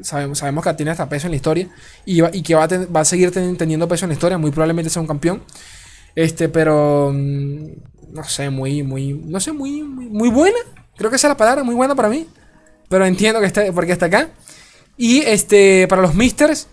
sabemos, 0.02 0.38
sabemos 0.38 0.64
que 0.64 0.74
tiene 0.74 0.90
hasta 0.90 1.08
peso 1.08 1.26
en 1.26 1.32
la 1.32 1.36
historia 1.36 1.68
y, 2.04 2.22
y 2.36 2.42
que 2.42 2.54
va 2.54 2.64
a, 2.64 2.68
va 2.94 3.00
a 3.00 3.04
seguir 3.04 3.30
teniendo 3.30 3.88
peso 3.88 4.04
en 4.04 4.10
la 4.10 4.14
historia, 4.14 4.38
muy 4.38 4.50
probablemente 4.50 4.90
sea 4.90 5.02
un 5.02 5.08
campeón. 5.08 5.42
Este, 6.14 6.48
pero. 6.48 7.10
Mm, 7.12 7.68
no 8.12 8.24
sé, 8.24 8.50
muy, 8.50 8.82
muy. 8.82 9.12
No 9.12 9.40
sé, 9.40 9.52
muy, 9.52 9.82
muy, 9.82 10.28
buena. 10.28 10.58
Creo 10.96 11.10
que 11.10 11.16
esa 11.16 11.26
es 11.26 11.32
la 11.32 11.36
palabra, 11.36 11.64
muy 11.64 11.74
buena 11.74 11.94
para 11.94 12.08
mí. 12.08 12.26
Pero 12.88 13.04
entiendo 13.06 13.40
que 13.40 13.46
está, 13.46 13.64
porque 13.72 13.92
está 13.92 14.06
acá. 14.06 14.28
Y 14.96 15.20
este, 15.22 15.88
para 15.88 16.02
los 16.02 16.14
Misters, 16.14 16.68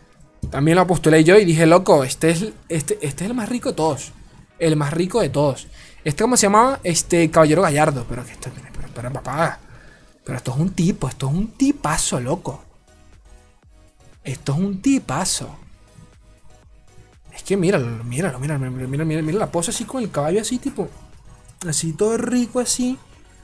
también 0.50 0.78
lo 0.78 0.88
postulé 0.88 1.24
yo 1.24 1.38
y 1.38 1.46
dije, 1.46 1.66
loco, 1.66 2.04
este 2.04 2.32
es, 2.32 2.42
este, 2.68 2.98
este 3.02 3.24
es 3.24 3.30
el 3.30 3.34
más 3.34 3.50
rico 3.50 3.70
de 3.70 3.76
todos. 3.76 4.12
El 4.60 4.76
más 4.76 4.94
rico 4.94 5.22
de 5.22 5.30
todos. 5.30 5.68
Este, 6.04 6.24
¿cómo 6.24 6.38
se 6.38 6.48
llamaba? 6.48 6.80
Este, 6.84 7.30
Caballero 7.30 7.62
Gallardo. 7.62 8.06
Pero 8.10 8.26
que 8.26 8.32
esto, 8.32 8.50
pero, 8.74 8.88
pero, 8.94 9.14
papá. 9.14 9.60
Pero 10.24 10.38
esto 10.38 10.52
es 10.52 10.58
un 10.58 10.72
tipo, 10.72 11.08
esto 11.08 11.28
es 11.28 11.34
un 11.34 11.48
tipazo, 11.50 12.20
loco. 12.20 12.64
Esto 14.24 14.54
es 14.54 14.60
un 14.60 14.82
tipazo. 14.82 15.56
Es 17.34 17.44
que 17.44 17.58
míralo, 17.58 18.04
míralo, 18.04 18.40
míralo, 18.40 18.60
mira, 18.70 19.06
mira, 19.06 19.22
mira, 19.22 19.40
la 19.40 19.52
pose 19.52 19.72
así 19.72 19.86
con 19.86 20.04
el 20.04 20.12
caballo 20.12 20.42
así, 20.42 20.60
tipo. 20.60 20.90
Así 21.68 21.94
todo 21.94 22.18
rico 22.18 22.60
así. 22.60 22.98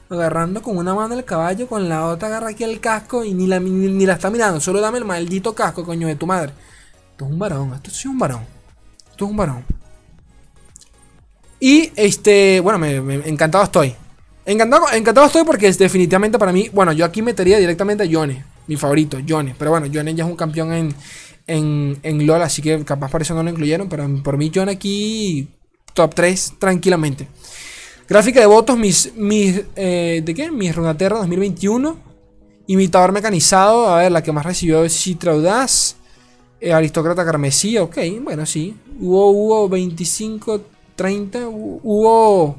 Agarrando 0.09 0.61
con 0.61 0.77
una 0.77 0.93
mano 0.93 1.15
el 1.15 1.25
caballo, 1.25 1.67
con 1.67 1.89
la 1.89 2.05
otra 2.05 2.27
agarra 2.27 2.49
aquí 2.49 2.63
el 2.63 2.79
casco 2.79 3.23
y 3.23 3.33
ni 3.33 3.47
la, 3.47 3.59
ni, 3.59 4.05
la 4.05 4.13
está 4.13 4.29
mirando. 4.29 4.59
Solo 4.59 4.81
dame 4.81 4.97
el 4.99 5.05
maldito 5.05 5.53
casco, 5.53 5.83
coño, 5.85 6.07
de 6.07 6.15
tu 6.15 6.25
madre. 6.25 6.53
Esto 7.17 7.25
es 7.25 7.31
un 7.31 7.39
varón, 7.39 7.73
esto 7.73 7.89
sí 7.89 7.97
es 8.01 8.05
un 8.05 8.19
varón. 8.19 8.41
Esto 9.09 9.25
es 9.25 9.31
un 9.31 9.37
varón. 9.37 9.65
Y 11.59 11.91
este, 11.95 12.59
bueno, 12.59 12.85
encantado 12.85 13.63
estoy. 13.63 13.95
Encantado, 14.45 14.85
encantado 14.93 15.25
estoy 15.25 15.43
porque 15.43 15.67
es 15.67 15.79
definitivamente 15.79 16.37
para 16.37 16.51
mí, 16.51 16.69
bueno, 16.71 16.91
yo 16.91 17.03
aquí 17.03 17.23
metería 17.23 17.57
directamente 17.57 18.03
a 18.03 18.05
Yone, 18.05 18.45
mi 18.67 18.77
favorito, 18.77 19.17
Yone. 19.17 19.55
Pero 19.57 19.71
bueno, 19.71 19.87
Yone 19.87 20.13
ya 20.13 20.25
es 20.25 20.29
un 20.29 20.35
campeón 20.35 20.71
en, 20.71 20.93
en, 21.47 21.97
en 22.03 22.27
LOL, 22.27 22.43
así 22.43 22.61
que 22.61 22.85
capaz 22.85 23.09
por 23.09 23.23
eso 23.23 23.33
no 23.33 23.41
lo 23.41 23.49
incluyeron. 23.49 23.89
Pero 23.89 24.07
por 24.23 24.37
mí, 24.37 24.51
Yone 24.51 24.73
aquí, 24.73 25.47
top 25.95 26.13
3, 26.13 26.53
tranquilamente. 26.59 27.27
Gráfica 28.07 28.41
de 28.41 28.45
votos, 28.45 28.77
mis, 28.77 29.11
mis 29.15 29.63
eh, 29.75 30.21
¿de 30.23 30.35
qué? 30.35 30.51
Mis 30.51 30.75
Runaterra 30.75 31.17
2021. 31.17 31.97
Imitador 32.67 33.11
mecanizado, 33.11 33.89
a 33.89 34.03
ver, 34.03 34.11
la 34.11 34.21
que 34.21 34.31
más 34.31 34.45
recibió 34.45 34.83
es 34.83 34.93
Citra 34.93 35.31
Audaz. 35.31 35.95
Eh, 36.59 36.73
aristócrata 36.73 37.23
carmesí, 37.23 37.77
ok, 37.77 37.97
bueno, 38.21 38.45
sí. 38.45 38.75
Hubo, 38.99 39.29
hubo 39.31 39.69
25, 39.69 40.61
30, 40.95 41.47
hubo... 41.47 42.57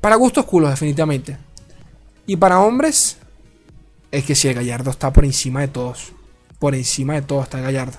Para 0.00 0.16
gustos 0.16 0.44
culos, 0.44 0.70
definitivamente. 0.70 1.36
Y 2.26 2.36
para 2.36 2.60
hombres, 2.60 3.18
es 4.12 4.24
que 4.24 4.34
si 4.34 4.48
el 4.48 4.54
Gallardo 4.54 4.90
está 4.90 5.12
por 5.12 5.24
encima 5.24 5.60
de 5.60 5.68
todos. 5.68 6.12
Por 6.58 6.74
encima 6.74 7.14
de 7.14 7.22
todos 7.22 7.44
está 7.44 7.58
el 7.58 7.64
Gallardo. 7.64 7.98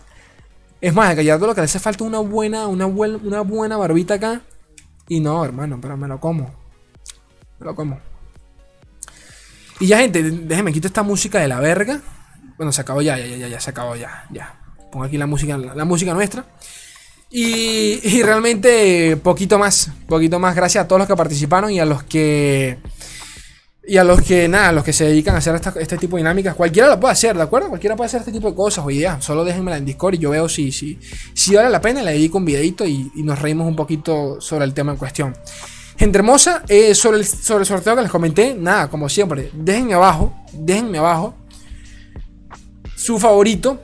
Es 0.82 0.93
más, 0.93 1.10
el 1.10 1.17
Gallardo 1.17 1.47
lo 1.47 1.56
que 1.56 1.62
le 1.62 1.65
hace 1.65 1.80
falta 1.80 2.04
una 2.06 2.19
buena, 2.19 2.67
una, 2.67 2.86
una 2.86 3.41
buena 3.41 3.75
barbita 3.75 4.13
acá. 4.13 4.41
Y 5.10 5.19
no, 5.19 5.43
hermano, 5.43 5.80
pero 5.82 5.97
me 5.97 6.08
lo 6.08 6.19
como. 6.19 6.52
Me 7.60 7.65
lo 7.65 7.75
como. 7.75 7.99
Y 9.80 9.88
ya, 9.88 9.99
gente, 9.99 10.21
déjenme 10.23 10.71
quito 10.71 10.88
esta 10.88 11.04
música 11.04 11.39
de 11.39 11.47
la 11.47 11.60
verga. 11.60 12.02
Bueno, 12.60 12.74
se 12.74 12.82
acabó 12.82 13.02
ya, 13.02 13.17
ya, 13.17 13.26
ya, 13.26 13.48
ya, 13.48 13.60
se 13.62 13.69
acabó 13.69 13.95
ya, 13.95 14.26
ya. 14.32 14.60
Pongo 14.91 15.06
aquí 15.06 15.17
la 15.17 15.28
música, 15.28 15.58
la, 15.58 15.86
música 15.86 16.13
nuestra. 16.13 16.43
Y, 17.32 18.02
y, 18.04 18.22
realmente 18.22 19.15
poquito 19.15 19.58
más, 19.58 19.89
poquito 20.10 20.39
más. 20.39 20.58
Gracias 20.58 20.84
a 20.84 20.88
todos 20.89 21.00
los 21.00 21.08
que 21.08 21.15
participaron 21.15 21.72
y 21.72 21.80
a 21.80 21.86
los 21.86 22.04
que 22.04 22.80
y 23.88 23.95
a 23.95 24.04
los 24.04 24.22
que, 24.22 24.50
nada, 24.50 24.69
a 24.69 24.72
los 24.74 24.84
que 24.84 24.91
se 24.91 25.06
dedican 25.06 25.36
a 25.36 25.38
hacer 25.38 25.56
este 25.56 25.98
tipo 25.98 26.17
de 26.17 26.24
dinámicas, 26.24 26.54
cualquiera 26.54 26.89
lo 26.89 27.00
puede 27.00 27.13
hacer, 27.13 27.38
¿de 27.38 27.43
acuerdo? 27.43 27.69
Cualquiera 27.69 27.95
puede 27.95 28.08
hacer 28.08 28.19
este 28.19 28.34
tipo 28.34 28.50
de 28.50 28.56
cosas 28.58 28.84
o 28.86 28.91
ideas. 28.91 29.24
Solo 29.24 29.45
déjenmela 29.45 29.78
en 29.78 29.86
Discord 29.86 30.15
y 30.15 30.17
yo 30.17 30.32
veo 30.32 30.50
si, 30.50 30.74
si, 30.74 31.00
si 31.34 31.56
vale 31.56 31.69
la 31.69 31.80
pena. 31.80 32.04
Le 32.04 32.12
dedico 32.12 32.39
un 32.39 32.45
videito 32.45 32.86
y, 32.86 33.10
nos 33.15 33.39
reímos 33.39 33.69
un 33.69 33.78
poquito 33.78 34.41
sobre 34.41 34.65
el 34.65 34.74
tema 34.74 34.91
en 34.91 34.98
cuestión. 34.98 35.34
Gente 35.95 36.17
hermosa, 36.17 36.63
eh, 36.67 36.93
sobre, 36.93 37.19
el, 37.19 37.26
sobre 37.26 37.62
el 37.62 37.65
sorteo 37.65 37.95
que 37.95 38.02
les 38.02 38.12
comenté, 38.12 38.54
nada, 38.54 38.89
como 38.89 39.08
siempre, 39.08 39.50
déjenme 39.54 39.93
abajo, 39.93 40.34
déjenme 40.52 40.98
abajo 40.98 41.38
su 42.99 43.17
favorito 43.17 43.81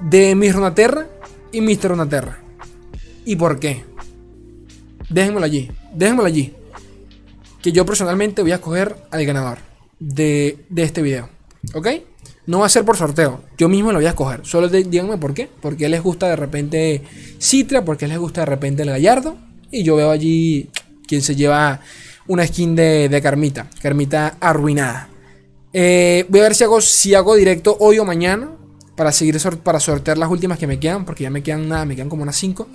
de 0.00 0.34
Miss 0.34 0.54
Runaterra 0.54 1.06
y 1.52 1.62
Mr. 1.62 1.88
Runaterra. 1.88 2.38
¿Y 3.24 3.36
por 3.36 3.58
qué? 3.58 3.84
Déjenmelo 5.08 5.46
allí, 5.46 5.70
déjenmelo 5.94 6.26
allí 6.26 6.52
que 7.62 7.72
yo 7.72 7.86
personalmente 7.86 8.42
voy 8.42 8.52
a 8.52 8.56
escoger 8.56 8.94
al 9.10 9.24
ganador 9.24 9.58
de, 9.98 10.58
este 10.76 11.00
video. 11.00 11.30
¿Ok? 11.72 11.88
No 12.46 12.60
va 12.60 12.66
a 12.66 12.68
ser 12.68 12.84
por 12.84 12.98
sorteo. 12.98 13.42
Yo 13.56 13.70
mismo 13.70 13.90
lo 13.90 13.98
voy 13.98 14.06
a 14.06 14.10
escoger. 14.10 14.40
Solo 14.44 14.68
díganme 14.68 15.16
por 15.16 15.34
qué. 15.34 15.48
Porque 15.60 15.88
les 15.88 16.02
gusta 16.02 16.28
de 16.28 16.36
repente 16.36 17.02
Citra. 17.40 17.84
Porque 17.84 18.06
les 18.06 18.18
gusta 18.18 18.42
de 18.42 18.46
repente 18.46 18.82
el 18.82 18.90
Gallardo. 18.90 19.36
Y 19.72 19.82
yo 19.82 19.96
veo 19.96 20.10
allí 20.10 20.70
quien 21.08 21.22
se 21.22 21.34
lleva 21.34 21.80
una 22.28 22.46
skin 22.46 22.76
de, 22.76 23.20
Carmita. 23.20 23.68
Carmita 23.82 24.36
arruinada. 24.38 25.08
Eh, 25.72 26.24
voy 26.28 26.40
a 26.40 26.44
ver 26.44 26.54
si 26.54 26.64
hago, 26.64 26.80
si 26.80 27.14
hago 27.14 27.34
directo 27.34 27.76
hoy 27.80 27.98
o 27.98 28.04
mañana. 28.04 28.50
Para 28.96 29.12
seguir 29.12 29.38
para 29.62 29.78
sortear 29.78 30.16
las 30.16 30.30
últimas 30.30 30.58
que 30.58 30.66
me 30.66 30.80
quedan. 30.80 31.04
Porque 31.04 31.24
ya 31.24 31.30
me 31.30 31.42
quedan 31.42 31.68
nada. 31.68 31.84
Me 31.84 31.96
quedan 31.96 32.08
como 32.08 32.22
unas 32.22 32.36
5. 32.36 32.68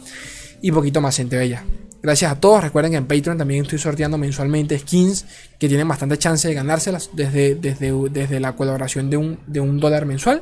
Y 0.61 0.71
poquito 0.71 1.01
más 1.01 1.15
gente 1.17 1.37
bella. 1.37 1.63
Gracias 2.03 2.31
a 2.31 2.39
todos. 2.39 2.63
Recuerden 2.63 2.91
que 2.91 2.97
en 2.97 3.05
Patreon 3.05 3.37
también 3.37 3.63
estoy 3.63 3.79
sorteando 3.79 4.17
mensualmente 4.17 4.77
skins 4.79 5.25
que 5.59 5.67
tienen 5.67 5.87
bastante 5.87 6.17
chance 6.17 6.47
de 6.47 6.53
ganárselas 6.53 7.11
desde, 7.13 7.55
desde, 7.55 7.91
desde 8.09 8.39
la 8.39 8.55
colaboración 8.55 9.09
de 9.09 9.17
un, 9.17 9.39
de 9.45 9.59
un 9.59 9.79
dólar 9.79 10.05
mensual. 10.05 10.41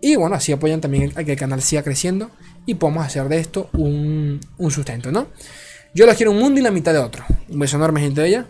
Y 0.00 0.16
bueno, 0.16 0.36
así 0.36 0.52
apoyan 0.52 0.80
también 0.80 1.12
a 1.16 1.24
que 1.24 1.32
el 1.32 1.38
canal 1.38 1.62
siga 1.62 1.82
creciendo 1.82 2.30
y 2.66 2.74
podamos 2.74 3.06
hacer 3.06 3.28
de 3.28 3.38
esto 3.38 3.70
un, 3.72 4.38
un 4.58 4.70
sustento, 4.70 5.10
¿no? 5.10 5.28
Yo 5.94 6.04
les 6.04 6.16
quiero 6.16 6.32
un 6.32 6.38
mundo 6.38 6.60
y 6.60 6.62
la 6.62 6.70
mitad 6.70 6.92
de 6.92 6.98
otro. 6.98 7.24
Un 7.48 7.58
beso 7.58 7.76
enorme, 7.76 8.02
gente 8.02 8.20
de 8.20 8.28
ella. 8.28 8.46